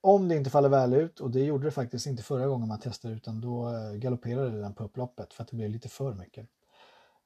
om 0.00 0.28
det 0.28 0.36
inte 0.36 0.50
faller 0.50 0.68
väl 0.68 0.94
ut, 0.94 1.20
och 1.20 1.30
det 1.30 1.44
gjorde 1.44 1.64
det 1.64 1.70
faktiskt 1.70 2.06
inte 2.06 2.22
förra 2.22 2.46
gången 2.46 2.68
man 2.68 2.80
testade 2.80 3.14
utan 3.14 3.40
då 3.40 3.72
galopperade 3.94 4.60
den 4.60 4.74
på 4.74 4.84
upploppet 4.84 5.34
för 5.34 5.42
att 5.42 5.48
det 5.48 5.56
blev 5.56 5.70
lite 5.70 5.88
för 5.88 6.14
mycket. 6.14 6.48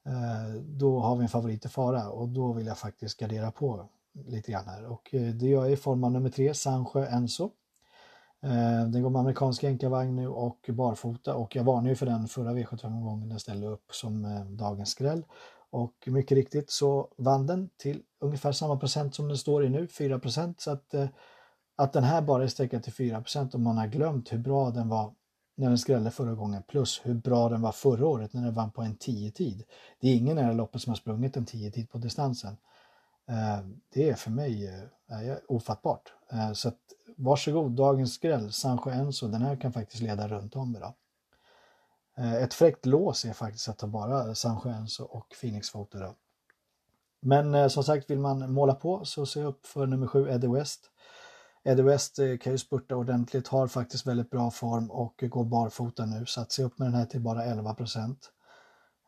Eh, 0.07 0.55
då 0.63 1.01
har 1.01 1.17
vi 1.17 1.23
en 1.23 1.29
favorit 1.29 1.65
i 1.65 1.69
fara 1.69 2.11
och 2.11 2.29
då 2.29 2.53
vill 2.53 2.67
jag 2.67 2.79
faktiskt 2.79 3.21
gardera 3.21 3.51
på 3.51 3.89
lite 4.13 4.53
grann 4.53 4.69
här 4.69 4.87
och 4.87 5.15
eh, 5.15 5.35
det 5.35 5.47
gör 5.47 5.65
jag 5.65 5.73
i 5.73 5.77
form 5.77 6.05
av 6.05 6.13
nummer 6.13 6.31
tre, 6.31 6.55
Sandsjö 6.55 7.07
Enso. 7.07 7.51
Eh, 8.43 8.89
den 8.89 9.03
går 9.03 9.11
med 9.11 9.21
amerikansk 9.21 9.65
enkavagn 9.65 10.17
nu 10.17 10.29
och 10.29 10.67
barfota 10.69 11.35
och 11.35 11.57
jag 11.57 11.65
varnade 11.65 11.89
ju 11.89 11.95
för 11.95 12.07
den 12.07 12.29
förra 12.29 12.53
V75-omgången 12.53 13.29
den 13.29 13.41
ställde 13.41 13.67
upp 13.67 13.95
som 13.95 14.47
dagens 14.57 14.91
skräll. 14.91 15.25
Och 15.71 15.95
mycket 16.07 16.37
riktigt 16.37 16.71
så 16.71 17.09
vann 17.17 17.47
den 17.47 17.71
till 17.77 18.03
ungefär 18.21 18.53
samma 18.53 18.77
procent 18.77 19.15
som 19.15 19.29
den 19.29 19.39
står 19.39 19.65
i 19.65 19.69
nu, 19.69 19.87
4% 19.87 20.55
så 20.59 20.71
att 20.71 20.95
att 21.81 21.93
den 21.93 22.05
här 22.05 22.23
bara 22.23 22.43
är 22.43 22.49
sträckad 22.49 22.83
till 22.83 22.93
4% 22.93 23.55
och 23.55 23.61
man 23.61 23.79
har 23.79 23.87
glömt 23.87 24.33
hur 24.33 24.39
bra 24.39 24.71
den 24.71 24.89
var 24.89 25.15
när 25.61 25.69
den 25.69 25.79
skrällde 25.79 26.11
förra 26.11 26.35
gången 26.35 26.63
plus 26.63 27.01
hur 27.05 27.15
bra 27.15 27.49
den 27.49 27.61
var 27.61 27.73
förra 27.73 28.07
året 28.07 28.33
när 28.33 28.43
den 28.43 28.55
vann 28.55 28.71
på 28.71 28.83
en 28.83 28.97
10-tid. 28.97 29.65
Det 30.01 30.09
är 30.09 30.17
ingen 30.17 30.39
i 30.39 30.41
det 30.41 30.47
här 30.47 30.55
loppet 30.55 30.83
som 30.83 30.91
har 30.91 30.97
sprungit 30.97 31.37
en 31.37 31.47
10-tid 31.47 31.91
på 31.91 31.99
distansen. 31.99 32.57
Eh, 33.29 33.67
det 33.93 34.11
är 34.11 34.15
för 34.15 34.31
mig 34.31 34.67
eh, 35.09 35.37
ofattbart. 35.49 36.13
Eh, 36.33 36.53
så 36.53 36.69
att, 36.69 36.79
varsågod, 37.17 37.73
dagens 37.73 38.15
skräll, 38.15 38.53
Sancho 38.53 38.91
Enso, 38.91 39.29
den 39.29 39.43
här 39.43 39.57
kan 39.57 39.73
faktiskt 39.73 40.03
leda 40.03 40.29
runt 40.29 40.57
om 40.57 40.77
idag. 40.77 40.95
Ett 42.17 42.55
fräckt 42.55 42.87
lås 42.87 43.25
är 43.25 43.33
faktiskt 43.33 43.69
att 43.69 43.79
ta 43.79 43.87
bara 43.87 44.35
Sancho 44.35 44.69
Enso 44.69 45.05
och 45.05 45.35
Phoenix 45.41 45.73
Photo 45.73 45.99
då. 45.99 46.15
Men 47.21 47.71
som 47.71 47.85
sagt, 47.85 48.11
vill 48.11 48.19
man 48.19 48.53
måla 48.53 48.75
på 48.75 49.05
så 49.05 49.27
se 49.27 49.43
upp 49.43 49.67
för 49.67 49.87
nummer 49.87 50.07
7 50.07 50.31
Eddie 50.31 50.49
West. 50.49 50.91
Eddie 51.65 51.83
West 51.83 52.19
eh, 52.19 52.37
kan 52.37 52.53
ju 52.53 52.59
spurta 52.59 52.97
ordentligt, 52.97 53.49
har 53.49 53.67
faktiskt 53.67 54.07
väldigt 54.07 54.31
bra 54.31 54.51
form 54.51 54.91
och 54.91 55.25
går 55.31 55.45
barfota 55.45 56.07
nu 56.07 56.27
så 56.27 56.41
att 56.41 56.53
se 56.53 56.63
upp 56.63 56.79
med 56.79 56.87
den 56.89 56.95
här 56.95 57.07
till 57.07 57.21
bara 57.21 57.45
11 57.45 57.75
procent. 57.75 58.31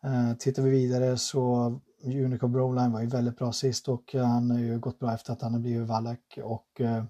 Eh, 0.05 0.37
tittar 0.39 0.63
vi 0.63 0.71
vidare 0.71 1.17
så 1.19 1.73
Unico 2.05 2.49
Broline 2.49 2.93
var 2.93 3.01
ju 3.01 3.07
väldigt 3.07 3.37
bra 3.37 3.53
sist 3.53 3.89
och 3.89 4.15
eh, 4.15 4.25
han 4.25 4.51
har 4.51 4.59
ju 4.59 4.79
gått 4.79 4.99
bra 4.99 5.15
efter 5.15 5.33
att 5.33 5.43
han 5.43 5.53
har 5.53 5.61
blivit 5.61 5.89
Wallach 5.89 6.39
och 6.43 6.81
eh, 6.81 7.05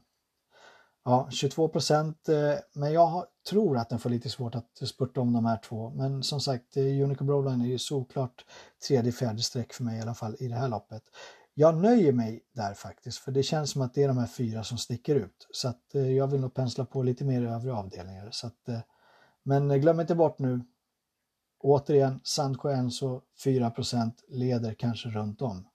ja, 1.05 1.29
22 1.31 1.69
procent. 1.69 2.29
Eh, 2.29 2.55
men 2.75 2.93
jag 2.93 3.27
tror 3.51 3.77
att 3.77 3.89
den 3.89 3.99
får 3.99 4.11
lite 4.11 4.29
svårt 4.29 4.55
att 4.55 4.89
spurta 4.89 5.21
om 5.21 5.33
de 5.33 5.45
här 5.45 5.57
två. 5.57 5.91
Men 5.91 6.23
som 6.23 6.41
sagt, 6.41 6.77
Unico 6.77 7.25
Broline 7.25 7.61
är 7.61 7.67
ju 7.67 7.79
såklart 7.79 8.45
tredje, 8.89 9.13
fjärde 9.13 9.43
streck 9.43 9.73
för 9.73 9.85
mig 9.85 9.99
i 9.99 10.03
alla 10.03 10.15
fall 10.15 10.37
i 10.39 10.49
det 10.49 10.55
här 10.55 10.69
loppet 10.69 11.03
jag 11.55 11.77
nöjer 11.77 12.13
mig 12.13 12.45
där 12.53 12.75
faktiskt, 12.75 13.19
för 13.19 13.33
det 13.33 13.43
känns 13.43 13.71
som 13.71 13.83
att 13.83 13.95
det 13.95 14.03
är 14.03 14.09
de 14.09 14.19
här 14.19 14.27
fyra 14.27 14.65
som 14.65 14.79
sticker 14.79 15.15
ut. 15.15 15.49
Så 15.51 15.69
att 15.69 15.95
eh, 15.95 16.13
jag 16.13 16.27
vill 16.27 16.41
nog 16.41 16.55
pensla 16.55 16.85
på 16.85 17.03
lite 17.03 17.25
mer 17.25 17.43
i 17.43 17.47
övriga 17.47 17.75
avdelningar. 17.75 18.29
Så 18.31 18.47
att, 18.47 18.69
eh, 18.69 18.81
men 19.43 19.71
eh, 19.71 19.77
glöm 19.77 20.01
inte 20.01 20.15
bort 20.15 20.39
nu, 20.39 20.61
återigen, 21.59 22.21
Sandsjö 22.25 22.73
Enso 22.73 23.21
4% 23.45 24.13
leder 24.29 24.75
kanske 24.75 25.09
runt 25.09 25.43
om. 25.43 25.69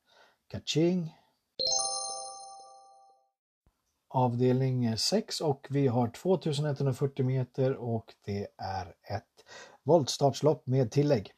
Kaching! 0.47 1.13
Avdelning 4.09 4.97
6 4.97 5.41
och 5.41 5.67
vi 5.69 5.87
har 5.87 6.07
2140 6.07 7.25
meter 7.25 7.75
och 7.75 8.13
det 8.25 8.47
är 8.57 8.87
ett 8.87 9.45
voltstartslopp 9.83 10.67
med 10.67 10.91
tillägg. 10.91 11.36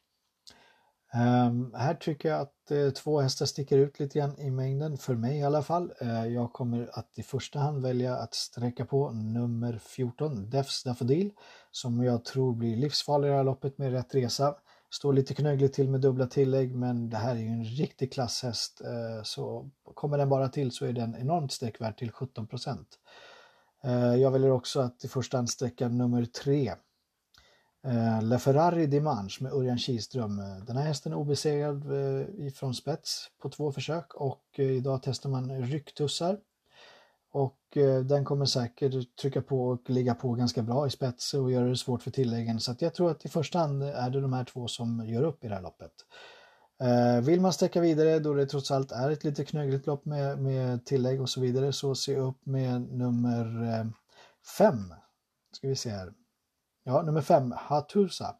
Um, 1.14 1.74
här 1.74 1.94
tycker 1.94 2.28
jag 2.28 2.40
att 2.40 2.72
uh, 2.72 2.90
två 2.90 3.20
hästar 3.20 3.46
sticker 3.46 3.78
ut 3.78 4.00
lite 4.00 4.18
grann 4.18 4.38
i 4.38 4.50
mängden, 4.50 4.98
för 4.98 5.14
mig 5.14 5.38
i 5.38 5.42
alla 5.42 5.62
fall. 5.62 5.92
Uh, 6.02 6.26
jag 6.26 6.52
kommer 6.52 6.90
att 6.92 7.18
i 7.18 7.22
första 7.22 7.58
hand 7.58 7.82
välja 7.82 8.16
att 8.16 8.34
sträcka 8.34 8.84
på 8.84 9.10
nummer 9.10 9.78
14, 9.82 10.50
Defs 10.50 10.82
Daffodil, 10.82 11.30
som 11.70 12.04
jag 12.04 12.24
tror 12.24 12.54
blir 12.54 12.76
livsfarlig 12.76 13.28
i 13.28 13.30
det 13.30 13.36
här 13.36 13.44
loppet 13.44 13.78
med 13.78 13.92
rätt 13.92 14.14
resa. 14.14 14.54
Står 14.90 15.12
lite 15.12 15.34
knögligt 15.34 15.74
till 15.74 15.90
med 15.90 16.00
dubbla 16.00 16.26
tillägg, 16.26 16.76
men 16.76 17.10
det 17.10 17.16
här 17.16 17.36
är 17.36 17.40
ju 17.40 17.48
en 17.48 17.64
riktig 17.64 18.12
klasshäst. 18.12 18.80
Uh, 18.84 19.22
så 19.22 19.70
kommer 19.94 20.18
den 20.18 20.28
bara 20.28 20.48
till 20.48 20.72
så 20.72 20.86
är 20.86 20.92
den 20.92 21.16
enormt 21.16 21.52
sträckvärd 21.52 21.98
till 21.98 22.12
17 22.12 22.46
procent. 22.46 22.88
Jag 24.18 24.30
väljer 24.30 24.50
också 24.50 24.80
att 24.80 25.04
i 25.04 25.08
första 25.08 25.36
hand 25.36 25.50
sträcka 25.50 25.88
nummer 25.88 26.24
3, 26.24 26.72
Eh, 27.84 28.22
Le 28.22 28.38
Ferrari 28.38 28.86
Dimanche 28.86 29.44
med 29.44 29.52
Örjan 29.52 29.78
Kihlström. 29.78 30.38
Eh, 30.38 30.64
den 30.66 30.76
här 30.76 30.84
hästen 30.84 31.12
är 31.12 31.16
obesegrad 31.16 31.76
eh, 31.76 32.52
från 32.52 32.74
spets 32.74 33.30
på 33.42 33.48
två 33.48 33.72
försök 33.72 34.14
och 34.14 34.44
eh, 34.52 34.70
idag 34.70 35.00
testar 35.02 35.30
man 35.30 35.62
rycktussar. 35.62 36.38
Och 37.32 37.56
den 38.04 38.24
kommer 38.24 38.44
säkert 38.44 39.16
trycka 39.16 39.42
på 39.42 39.68
och 39.68 39.90
ligga 39.90 40.14
på 40.14 40.32
ganska 40.32 40.62
bra 40.62 40.86
i 40.86 40.90
spets 40.90 41.34
och 41.34 41.52
göra 41.52 41.68
det 41.68 41.76
svårt 41.76 42.02
för 42.02 42.10
tilläggen. 42.10 42.60
Så 42.60 42.74
jag 42.78 42.94
tror 42.94 43.10
att 43.10 43.24
i 43.24 43.28
första 43.28 43.58
hand 43.58 43.82
är 43.82 44.10
det 44.10 44.20
de 44.20 44.32
här 44.32 44.44
två 44.44 44.68
som 44.68 45.06
gör 45.06 45.22
upp 45.22 45.44
i 45.44 45.48
det 45.48 45.54
här 45.54 45.62
loppet. 45.62 45.92
Vill 47.22 47.40
man 47.40 47.52
sträcka 47.52 47.80
vidare 47.80 48.18
då 48.18 48.34
det 48.34 48.46
trots 48.46 48.70
allt 48.70 48.92
är 48.92 49.10
ett 49.10 49.24
lite 49.24 49.44
knögligt 49.44 49.86
lopp 49.86 50.04
med, 50.04 50.38
med 50.38 50.84
tillägg 50.84 51.20
och 51.20 51.28
så 51.28 51.40
vidare 51.40 51.72
så 51.72 51.94
se 51.94 52.16
upp 52.16 52.46
med 52.46 52.80
nummer 52.80 53.46
fem. 54.58 54.94
Ska 55.52 55.68
vi 55.68 55.76
se 55.76 55.90
här. 55.90 56.12
Ja, 56.84 57.02
nummer 57.02 57.20
fem, 57.20 57.54
Hatusa. 57.56 58.36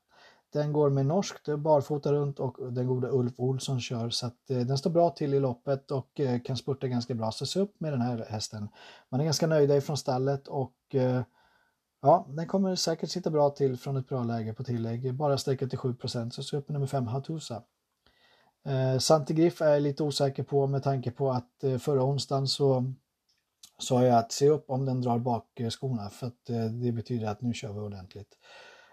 Den 0.52 0.72
går 0.72 0.90
med 0.90 1.06
norskt 1.06 1.48
barfota 1.58 2.12
runt 2.12 2.40
och 2.40 2.72
den 2.72 2.86
gode 2.86 3.10
Ulf 3.10 3.40
Olsson 3.40 3.80
kör 3.80 4.10
så 4.10 4.26
att 4.26 4.50
eh, 4.50 4.58
den 4.58 4.78
står 4.78 4.90
bra 4.90 5.10
till 5.10 5.34
i 5.34 5.40
loppet 5.40 5.90
och 5.90 6.20
eh, 6.20 6.40
kan 6.40 6.56
spurta 6.56 6.88
ganska 6.88 7.14
bra. 7.14 7.32
Så 7.32 7.46
se 7.46 7.60
upp 7.60 7.80
med 7.80 7.92
den 7.92 8.00
här 8.00 8.26
hästen. 8.28 8.68
Man 9.08 9.20
är 9.20 9.24
ganska 9.24 9.46
nöjda 9.46 9.76
ifrån 9.76 9.96
stallet 9.96 10.48
och 10.48 10.94
eh, 10.94 11.22
ja, 12.02 12.26
den 12.28 12.46
kommer 12.46 12.74
säkert 12.74 13.10
sitta 13.10 13.30
bra 13.30 13.50
till 13.50 13.76
från 13.76 13.96
ett 13.96 14.08
bra 14.08 14.24
läge 14.24 14.54
på 14.54 14.64
tillägg. 14.64 15.14
Bara 15.14 15.38
sträcka 15.38 15.66
till 15.66 15.78
7 15.78 15.94
så 16.30 16.42
se 16.42 16.56
upp 16.56 16.68
med 16.68 16.72
nummer 16.72 16.86
5 16.86 17.06
Hatusa. 17.06 17.62
Eh, 18.64 18.98
Santigriff 18.98 19.62
är 19.62 19.68
jag 19.68 19.82
lite 19.82 20.02
osäker 20.02 20.42
på 20.42 20.66
med 20.66 20.82
tanke 20.82 21.10
på 21.10 21.30
att 21.30 21.64
eh, 21.64 21.78
förra 21.78 22.04
onsdagen 22.04 22.48
så 22.48 22.92
sa 23.80 24.04
jag 24.04 24.18
att 24.18 24.32
se 24.32 24.48
upp 24.48 24.70
om 24.70 24.86
den 24.86 25.00
drar 25.00 25.18
bak 25.18 25.60
eh, 25.60 25.70
skorna 25.70 26.10
för 26.10 26.26
att 26.26 26.50
eh, 26.50 26.64
det 26.64 26.92
betyder 26.92 27.26
att 27.26 27.40
nu 27.40 27.54
kör 27.54 27.72
vi 27.72 27.80
ordentligt. 27.80 28.38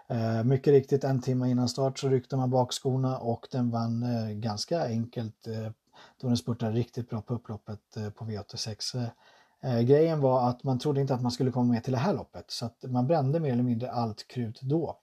Eh, 0.08 0.44
mycket 0.44 0.72
riktigt 0.72 1.04
en 1.04 1.22
timme 1.22 1.50
innan 1.50 1.68
start 1.68 1.98
så 1.98 2.08
ryckte 2.08 2.36
man 2.36 2.50
bak 2.50 2.72
skorna 2.72 3.18
och 3.18 3.46
den 3.50 3.70
vann 3.70 4.04
ganska 4.40 4.84
enkelt 4.86 5.48
då 6.20 6.26
den 6.28 6.36
spurtade 6.36 6.72
riktigt 6.72 7.10
bra 7.10 7.22
på 7.22 7.34
upploppet 7.34 7.80
på 8.14 8.24
V86. 8.24 9.10
Grejen 9.82 10.20
var 10.20 10.48
att 10.48 10.64
man 10.64 10.78
trodde 10.78 11.00
inte 11.00 11.14
att 11.14 11.22
man 11.22 11.30
skulle 11.30 11.50
komma 11.50 11.72
med 11.72 11.84
till 11.84 11.92
det 11.92 11.98
här 11.98 12.14
loppet 12.14 12.44
så 12.48 12.66
att 12.66 12.84
man 12.88 13.06
brände 13.06 13.40
mer 13.40 13.52
eller 13.52 13.62
mindre 13.62 13.90
allt 13.90 14.28
krut 14.28 14.60
då. 14.62 14.98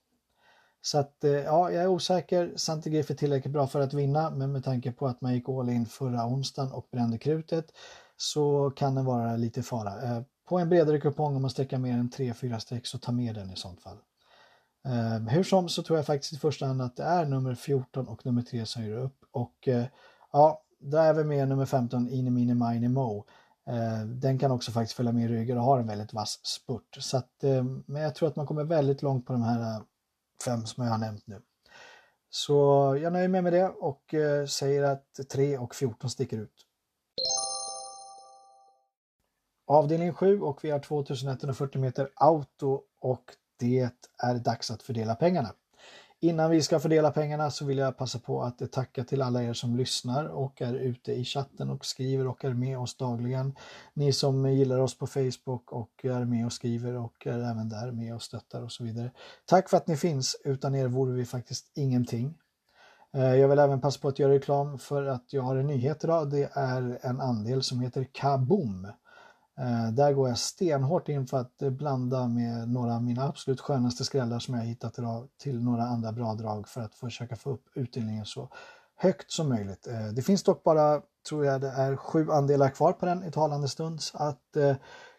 Så 0.81 0.97
att 0.97 1.17
ja, 1.21 1.71
jag 1.71 1.83
är 1.83 1.87
osäker. 1.87 2.53
Santigriff 2.55 3.11
är 3.11 3.15
tillräckligt 3.15 3.53
bra 3.53 3.67
för 3.67 3.79
att 3.79 3.93
vinna 3.93 4.29
men 4.29 4.51
med 4.51 4.63
tanke 4.63 4.91
på 4.91 5.07
att 5.07 5.21
man 5.21 5.33
gick 5.33 5.49
all 5.49 5.69
in 5.69 5.85
förra 5.85 6.27
onsdagen 6.27 6.71
och 6.71 6.87
brände 6.91 7.17
krutet 7.17 7.71
så 8.17 8.71
kan 8.75 8.95
den 8.95 9.05
vara 9.05 9.35
lite 9.35 9.63
fara. 9.63 10.01
Eh, 10.01 10.21
på 10.49 10.59
en 10.59 10.69
bredare 10.69 10.99
kupong 10.99 11.35
om 11.35 11.41
man 11.41 11.51
sträcker 11.51 11.77
mer 11.77 11.93
än 11.93 12.09
3-4 12.09 12.59
streck 12.59 12.85
så 12.85 12.97
ta 12.97 13.11
med 13.11 13.35
den 13.35 13.51
i 13.51 13.55
sånt 13.55 13.81
fall. 13.81 13.97
Eh, 14.85 15.17
hur 15.29 15.43
som 15.43 15.69
så 15.69 15.83
tror 15.83 15.99
jag 15.99 16.05
faktiskt 16.05 16.33
i 16.33 16.37
första 16.37 16.65
hand 16.65 16.81
att 16.81 16.95
det 16.95 17.03
är 17.03 17.25
nummer 17.25 17.55
14 17.55 18.07
och 18.07 18.25
nummer 18.25 18.41
3 18.41 18.65
som 18.65 18.85
gör 18.85 18.97
upp. 18.97 19.17
Och 19.31 19.67
eh, 19.67 19.85
ja, 20.31 20.63
där 20.79 21.09
är 21.09 21.13
vi 21.13 21.23
med 21.23 21.47
nummer 21.47 21.65
15, 21.65 22.09
Ini 22.09 22.29
Mini 22.29 22.53
Mini 22.53 22.87
Mo. 22.87 23.25
Den 24.05 24.39
kan 24.39 24.51
också 24.51 24.71
faktiskt 24.71 24.97
följa 24.97 25.11
med 25.11 25.25
i 25.25 25.27
ryggen 25.27 25.57
och 25.57 25.63
har 25.63 25.79
en 25.79 25.87
väldigt 25.87 26.13
vass 26.13 26.39
spurt. 26.45 26.97
Så 26.99 27.17
att, 27.17 27.43
men 27.85 28.01
jag 28.01 28.15
tror 28.15 28.29
att 28.29 28.35
man 28.35 28.45
kommer 28.45 28.63
väldigt 28.63 29.01
långt 29.01 29.25
på 29.25 29.33
de 29.33 29.41
här 29.41 29.81
fem 30.45 30.65
som 30.65 30.83
jag 30.83 30.91
har 30.91 30.97
nämnt 30.97 31.27
nu. 31.27 31.41
Så 32.29 32.53
jag 33.01 33.13
nöjer 33.13 33.27
mig 33.27 33.41
med 33.41 33.53
det 33.53 33.69
och 33.69 34.15
säger 34.47 34.83
att 34.83 35.19
3 35.29 35.57
och 35.57 35.75
14 35.75 36.09
sticker 36.09 36.37
ut. 36.37 36.65
Avdelning 39.67 40.13
7 40.13 40.41
och 40.41 40.63
vi 40.63 40.71
har 40.71 40.79
2140 40.79 41.81
meter 41.81 42.09
auto 42.15 42.81
och 43.01 43.23
det 43.59 43.89
är 44.23 44.35
dags 44.35 44.71
att 44.71 44.83
fördela 44.83 45.15
pengarna. 45.15 45.49
Innan 46.19 46.51
vi 46.51 46.61
ska 46.61 46.79
fördela 46.79 47.11
pengarna 47.11 47.51
så 47.51 47.65
vill 47.65 47.77
jag 47.77 47.97
passa 47.97 48.19
på 48.19 48.43
att 48.43 48.71
tacka 48.71 49.03
till 49.03 49.21
alla 49.21 49.43
er 49.43 49.53
som 49.53 49.75
lyssnar 49.75 50.25
och 50.25 50.61
är 50.61 50.73
ute 50.73 51.13
i 51.13 51.23
chatten 51.23 51.69
och 51.69 51.85
skriver 51.85 52.27
och 52.27 52.45
är 52.45 52.53
med 52.53 52.79
oss 52.79 52.97
dagligen. 52.97 53.55
Ni 53.93 54.13
som 54.13 54.51
gillar 54.51 54.79
oss 54.79 54.97
på 54.97 55.07
Facebook 55.07 55.71
och 55.71 56.05
är 56.05 56.25
med 56.25 56.45
och 56.45 56.53
skriver 56.53 56.93
och 56.93 57.27
är 57.27 57.39
även 57.39 57.69
där 57.69 57.91
med 57.91 58.15
och 58.15 58.21
stöttar 58.21 58.63
och 58.63 58.71
så 58.71 58.83
vidare. 58.83 59.11
Tack 59.45 59.69
för 59.69 59.77
att 59.77 59.87
ni 59.87 59.97
finns, 59.97 60.35
utan 60.43 60.75
er 60.75 60.87
vore 60.87 61.13
vi 61.13 61.25
faktiskt 61.25 61.71
ingenting. 61.75 62.37
Eh, 63.13 63.35
jag 63.35 63.47
vill 63.47 63.59
även 63.59 63.81
passa 63.81 63.99
på 63.99 64.07
att 64.07 64.19
göra 64.19 64.33
reklam 64.33 64.79
för 64.79 65.05
att 65.05 65.33
jag 65.33 65.41
har 65.41 65.55
en 65.55 65.67
nyhet 65.67 66.03
idag. 66.03 66.29
Det 66.29 66.49
är 66.53 66.99
en 67.01 67.21
andel 67.21 67.63
som 67.63 67.79
heter 67.79 68.07
Kaboom. 68.11 68.87
Eh, 69.57 69.91
där 69.93 70.13
går 70.13 70.29
jag 70.29 70.37
stenhårt 70.37 71.09
in 71.09 71.27
för 71.27 71.37
att 71.37 71.57
blanda 71.57 72.27
med 72.27 72.69
några 72.69 72.95
av 72.95 73.03
mina 73.03 73.23
absolut 73.23 73.61
skönaste 73.61 74.03
skrällar 74.03 74.39
som 74.39 74.53
jag 74.53 74.61
hittat 74.61 74.99
idag 74.99 75.27
till 75.37 75.63
några 75.63 75.83
andra 75.83 76.11
bra 76.11 76.33
drag 76.33 76.67
för 76.67 76.81
att 76.81 76.95
försöka 76.95 77.35
få 77.35 77.49
upp 77.49 77.65
utdelningen 77.73 78.25
så 78.25 78.49
högt 78.95 79.31
som 79.31 79.49
möjligt. 79.49 79.87
Eh, 79.87 80.07
det 80.07 80.21
finns 80.21 80.43
dock 80.43 80.63
bara, 80.63 81.01
tror 81.29 81.45
jag 81.45 81.61
det 81.61 81.69
är 81.69 81.95
sju 81.95 82.31
andelar 82.31 82.69
kvar 82.69 82.93
på 82.93 83.05
den 83.05 83.23
i 83.23 83.31
talande 83.31 83.67
stund. 83.67 83.99
Att 84.13 84.55
eh, 84.55 84.75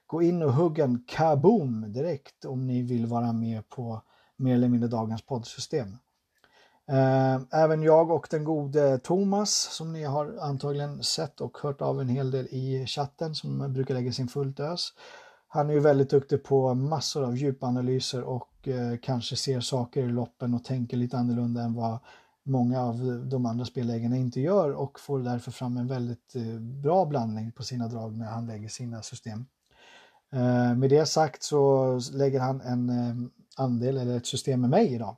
gå 0.07 0.23
in 0.23 0.43
och 0.43 0.52
hugga 0.52 0.85
en 0.85 1.05
kaboom 1.07 1.93
direkt 1.93 2.45
om 2.45 2.66
ni 2.66 2.83
vill 2.83 3.07
vara 3.07 3.33
med 3.33 3.69
på 3.69 4.02
mer 4.37 4.55
eller 4.55 4.69
mindre 4.69 4.88
dagens 4.88 5.23
poddsystem. 5.23 5.97
Ehm, 6.88 7.47
även 7.50 7.83
jag 7.83 8.11
och 8.11 8.26
den 8.31 8.45
gode 8.45 8.99
Thomas 8.99 9.50
som 9.52 9.93
ni 9.93 10.05
har 10.05 10.38
antagligen 10.40 11.02
sett 11.02 11.40
och 11.40 11.59
hört 11.62 11.83
av 11.83 12.00
en 12.00 12.09
hel 12.09 12.31
del 12.31 12.47
i 12.47 12.87
chatten 12.87 13.35
som 13.35 13.73
brukar 13.73 13.95
lägga 13.95 14.12
sin 14.12 14.28
fullt 14.28 14.61
ös. 14.61 14.93
Han 15.49 15.71
är 15.71 15.75
ju 15.75 15.81
väldigt 15.81 16.11
duktig 16.11 16.45
på 16.45 16.75
massor 16.75 17.25
av 17.25 17.37
djupanalyser 17.37 18.23
och 18.23 18.69
eh, 18.69 18.99
kanske 19.02 19.37
ser 19.37 19.61
saker 19.61 20.02
i 20.02 20.09
loppen 20.09 20.55
och 20.55 20.64
tänker 20.64 20.97
lite 20.97 21.19
annorlunda 21.19 21.62
än 21.62 21.75
vad 21.75 21.99
många 22.45 22.83
av 22.83 23.26
de 23.31 23.47
andra 23.47 23.64
spelägarna 23.64 24.16
inte 24.16 24.40
gör 24.40 24.73
och 24.73 25.00
får 25.00 25.19
därför 25.19 25.50
fram 25.50 25.76
en 25.76 25.87
väldigt 25.87 26.37
eh, 26.37 26.61
bra 26.61 27.05
blandning 27.05 27.52
på 27.52 27.62
sina 27.62 27.88
drag 27.88 28.16
när 28.16 28.26
han 28.26 28.47
lägger 28.47 28.69
sina 28.69 29.02
system. 29.02 29.47
Ehm, 30.33 30.81
med 30.81 30.90
det 30.90 31.07
sagt 31.07 31.43
så 31.43 32.00
lägger 32.12 32.40
han 32.40 32.61
en 32.61 32.88
eh, 32.90 33.14
andel 33.57 33.97
eller 33.97 34.16
ett 34.16 34.26
system 34.26 34.61
med 34.61 34.71
mig 34.71 34.95
idag. 34.95 35.16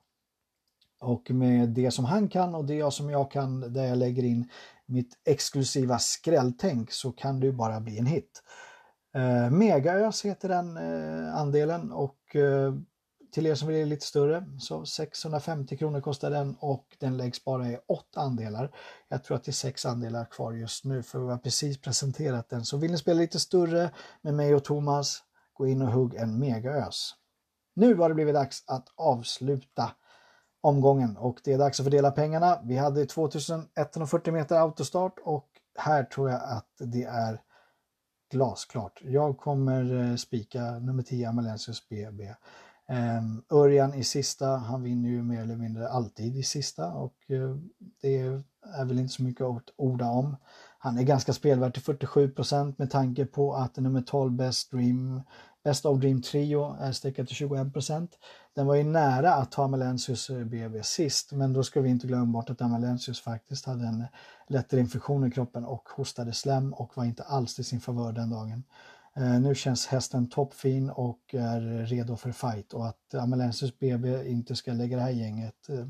Och 1.00 1.30
med 1.30 1.68
det 1.68 1.90
som 1.90 2.04
han 2.04 2.28
kan 2.28 2.54
och 2.54 2.64
det 2.64 2.92
som 2.92 3.10
jag 3.10 3.30
kan 3.30 3.72
där 3.72 3.84
jag 3.84 3.98
lägger 3.98 4.22
in 4.22 4.50
mitt 4.86 5.18
exklusiva 5.24 5.98
skrälltänk 5.98 6.92
så 6.92 7.12
kan 7.12 7.40
det 7.40 7.46
ju 7.46 7.52
bara 7.52 7.80
bli 7.80 7.98
en 7.98 8.06
hit. 8.06 8.42
Eh, 9.14 9.50
Megaös 9.50 10.24
heter 10.24 10.48
den 10.48 10.76
eh, 10.76 11.36
andelen 11.36 11.92
och 11.92 12.36
eh, 12.36 12.74
till 13.32 13.46
er 13.46 13.54
som 13.54 13.68
vill 13.68 13.88
lite 13.88 14.06
större 14.06 14.44
så 14.58 14.86
650 14.86 15.76
kronor 15.76 16.00
kostar 16.00 16.30
den 16.30 16.56
och 16.60 16.96
den 16.98 17.16
läggs 17.16 17.44
bara 17.44 17.68
i 17.68 17.78
åtta 17.88 18.20
andelar. 18.20 18.74
Jag 19.08 19.24
tror 19.24 19.36
att 19.36 19.44
det 19.44 19.50
är 19.50 19.52
sex 19.52 19.86
andelar 19.86 20.24
kvar 20.24 20.52
just 20.52 20.84
nu 20.84 21.02
för 21.02 21.18
vi 21.18 21.30
har 21.30 21.38
precis 21.38 21.80
presenterat 21.80 22.48
den. 22.48 22.64
Så 22.64 22.76
vill 22.76 22.90
ni 22.90 22.98
spela 22.98 23.20
lite 23.20 23.40
större 23.40 23.90
med 24.22 24.34
mig 24.34 24.54
och 24.54 24.64
Thomas, 24.64 25.22
gå 25.52 25.66
in 25.66 25.82
och 25.82 25.92
hugg 25.92 26.14
en 26.14 26.38
megaös. 26.38 27.14
Nu 27.74 27.94
har 27.94 28.08
det 28.08 28.14
blivit 28.14 28.34
dags 28.34 28.64
att 28.66 28.88
avsluta 28.96 29.90
omgången 30.60 31.16
och 31.16 31.40
det 31.44 31.52
är 31.52 31.58
dags 31.58 31.80
att 31.80 31.84
fördela 31.84 32.10
pengarna. 32.10 32.58
Vi 32.64 32.76
hade 32.76 33.06
2140 33.06 34.32
meter 34.32 34.56
autostart 34.56 35.18
och 35.24 35.48
här 35.78 36.04
tror 36.04 36.30
jag 36.30 36.40
att 36.42 36.70
det 36.78 37.04
är 37.04 37.40
glasklart. 38.30 39.00
Jag 39.04 39.38
kommer 39.38 40.10
eh, 40.10 40.16
spika 40.16 40.78
nummer 40.78 41.02
10 41.02 41.28
Amalensius 41.28 41.88
BB. 41.88 42.24
Um, 42.90 42.96
ehm, 42.96 43.42
Örjan 43.50 43.94
i 43.94 44.04
sista, 44.04 44.46
han 44.46 44.82
vinner 44.82 45.08
ju 45.08 45.22
mer 45.22 45.42
eller 45.42 45.56
mindre 45.56 45.88
alltid 45.88 46.36
i 46.36 46.42
sista 46.42 46.92
och 46.92 47.14
uh, 47.30 47.56
det 48.02 48.16
är 48.76 48.84
väl 48.84 48.98
inte 48.98 49.14
så 49.14 49.22
mycket 49.22 49.46
att 49.46 49.70
orda 49.76 50.06
om. 50.10 50.36
Han 50.78 50.98
är 50.98 51.02
ganska 51.02 51.32
spelvärd 51.32 51.74
till 51.74 51.82
47 51.82 52.30
procent 52.30 52.78
med 52.78 52.90
tanke 52.90 53.26
på 53.26 53.54
att 53.54 53.76
nummer 53.76 54.02
12 54.02 54.32
Best 54.32 54.70
Dream 54.70 55.22
Best 55.68 55.86
of 55.86 56.00
Dream 56.00 56.22
Trio 56.22 56.76
är 56.80 56.92
streckat 56.92 57.28
till 57.28 57.48
21% 57.48 58.08
Den 58.54 58.66
var 58.66 58.74
ju 58.74 58.84
nära 58.84 59.34
att 59.34 59.52
ta 59.52 59.68
Melensius 59.68 60.30
BB 60.30 60.78
eh, 60.78 60.82
sist, 60.82 61.32
men 61.32 61.52
då 61.52 61.62
ska 61.62 61.80
vi 61.80 61.88
inte 61.88 62.06
glömma 62.06 62.24
bort 62.24 62.50
att 62.50 62.60
Melensius 62.60 63.20
faktiskt 63.20 63.64
hade 63.66 63.84
en 63.84 64.04
lättare 64.46 64.80
infektion 64.80 65.26
i 65.26 65.30
kroppen 65.30 65.64
och 65.64 65.88
hostade 65.88 66.32
slem 66.32 66.72
och 66.72 66.96
var 66.96 67.04
inte 67.04 67.22
alls 67.22 67.58
i 67.58 67.64
sin 67.64 67.80
favör 67.80 68.12
den 68.12 68.30
dagen. 68.30 68.64
Eh, 69.16 69.40
nu 69.40 69.54
känns 69.54 69.86
hästen 69.86 70.28
toppfin 70.28 70.90
och 70.90 71.34
är 71.34 71.86
redo 71.86 72.16
för 72.16 72.32
fight 72.32 72.72
och 72.72 72.88
att 72.88 73.14
Amalensius 73.14 73.78
BB 73.78 74.28
inte 74.30 74.56
ska 74.56 74.72
lägga 74.72 74.96
det 74.96 75.02
här 75.02 75.10
gänget 75.10 75.68
eh, 75.68 75.86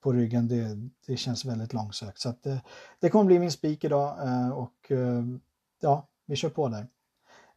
på 0.00 0.12
ryggen, 0.12 0.48
det, 0.48 0.88
det 1.06 1.16
känns 1.16 1.44
väldigt 1.44 1.72
långsökt. 1.72 2.18
Så 2.18 2.28
att, 2.28 2.46
det 3.00 3.10
kommer 3.10 3.24
bli 3.24 3.38
min 3.38 3.52
spik 3.52 3.84
idag 3.84 4.16
och 4.58 4.92
ja, 5.80 6.08
vi 6.26 6.36
kör 6.36 6.50
på 6.50 6.68
där. 6.68 6.86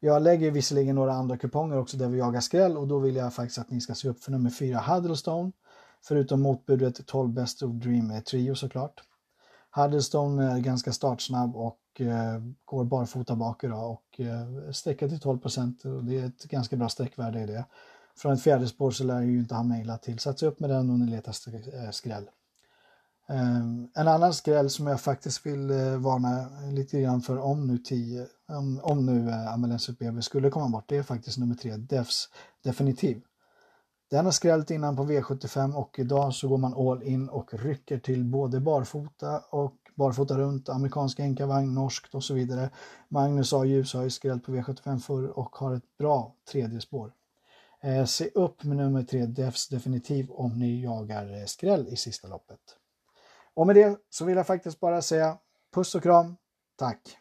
Jag 0.06 0.22
lägger 0.22 0.52
visserligen 0.52 0.96
några 0.96 1.14
andra 1.14 1.38
kuponger 1.38 1.78
också 1.78 1.98
där 1.98 2.08
vi 2.08 2.18
jagar 2.18 2.40
skräll 2.40 2.78
och 2.78 2.88
då 2.88 3.00
vill 3.00 3.16
jag 3.16 3.34
faktiskt 3.34 3.60
att 3.60 3.70
ni 3.70 3.82
ska 3.82 3.96
se 3.96 4.10
upp 4.10 4.24
för 4.24 4.32
nummer 4.32 4.50
4 4.50 4.80
Huddlestone. 4.80 5.52
Förutom 6.08 6.42
motbudet 6.42 7.08
12 7.08 7.30
Best 7.30 7.64
of 7.64 7.72
Dream 7.72 8.22
Trio 8.30 8.56
såklart. 8.56 9.04
Huddlestone 9.72 10.52
är 10.52 10.60
ganska 10.60 10.92
startsnabb 10.92 11.56
och 11.56 12.02
eh, 12.02 12.42
går 12.66 12.84
barfota 12.84 13.36
bak 13.36 13.64
idag 13.64 13.92
och 13.92 14.20
eh, 14.20 14.72
sträcker 14.72 15.10
till 15.10 15.20
12 15.20 15.40
procent 15.40 15.86
och 15.86 16.04
det 16.04 16.20
är 16.20 16.26
ett 16.26 16.44
ganska 16.44 16.76
bra 16.76 16.90
sträckvärde 16.90 17.40
i 17.40 17.46
det. 17.46 17.66
Från 18.18 18.34
ett 18.34 18.44
fjärde 18.44 18.68
spår 18.68 18.92
så 18.92 19.04
lär 19.04 19.22
ju 19.22 19.40
inte 19.40 19.56
hamna 19.56 19.82
illa 19.82 19.98
till. 19.98 20.20
Satsa 20.20 20.46
upp 20.46 20.60
med 20.60 20.70
den 20.70 20.90
om 20.90 21.00
ni 21.00 21.12
letar 21.12 21.36
eh, 21.84 21.92
skräll. 21.92 22.30
Ehm, 23.28 23.90
en 23.94 24.08
annan 24.08 24.34
skräll 24.34 24.70
som 24.70 24.88
jag 24.88 25.02
faktiskt 25.02 25.46
vill 25.46 25.72
eh, 25.72 25.98
varna 25.98 26.50
lite 26.72 27.02
grann 27.02 27.22
för 27.22 27.38
om 27.38 27.68
nu 27.68 27.78
10, 27.78 28.28
om, 28.48 28.80
om 28.84 29.06
nu 29.06 29.30
eh, 29.30 29.90
uh, 29.90 29.96
BB 30.00 30.22
skulle 30.22 30.50
komma 30.50 30.70
bort, 30.70 30.86
det 30.88 30.98
är 30.98 31.04
faktiskt 31.04 31.38
nummer 31.38 31.56
3, 31.56 31.78
Defs 31.78 32.30
Definitiv. 32.64 33.22
Den 34.10 34.26
har 34.26 34.32
skrällt 34.32 34.72
innan 34.72 34.96
på 34.96 35.04
V75 35.04 35.74
och 35.74 36.00
idag 36.00 36.34
så 36.34 36.48
går 36.48 36.58
man 36.58 36.74
all 36.74 37.04
in 37.04 37.30
och 37.30 37.54
rycker 37.54 38.00
till 38.00 38.24
både 38.24 38.60
barfota 38.60 39.40
och 39.50 39.76
barfota 39.96 40.38
runt, 40.38 40.70
amerikanska 40.70 41.24
enkavagn, 41.24 41.74
norskt 41.74 42.16
och 42.16 42.24
så 42.24 42.34
vidare. 42.34 42.70
Magnus 43.10 43.54
A. 43.54 43.66
Ljus 43.66 43.94
har 43.94 44.04
ju 44.04 44.10
skrällt 44.10 44.44
på 44.44 44.52
V75 44.52 45.00
förr 45.00 45.40
och 45.40 45.56
har 45.56 45.74
ett 45.74 45.98
bra 45.98 46.36
tredje 46.52 46.82
spår. 46.82 47.12
Eh, 47.82 48.06
se 48.06 48.30
upp 48.30 48.64
med 48.64 48.78
nummer 48.78 49.04
3 49.04 49.26
Defs 49.26 49.68
Definitiv 49.68 50.32
om 50.32 50.60
ni 50.60 50.84
jagar 50.84 51.40
eh, 51.40 51.46
skräll 51.46 51.88
i 51.88 51.96
sista 51.96 52.28
loppet. 52.28 52.60
Och 53.56 53.68
med 53.68 53.76
det 53.76 53.98
så 54.10 54.26
vill 54.26 54.38
jag 54.38 54.48
faktiskt 54.48 54.80
bara 54.80 55.02
säga 55.02 55.38
puss 55.76 55.96
och 55.96 56.04
kram. 56.04 56.36
Tack! 56.78 57.18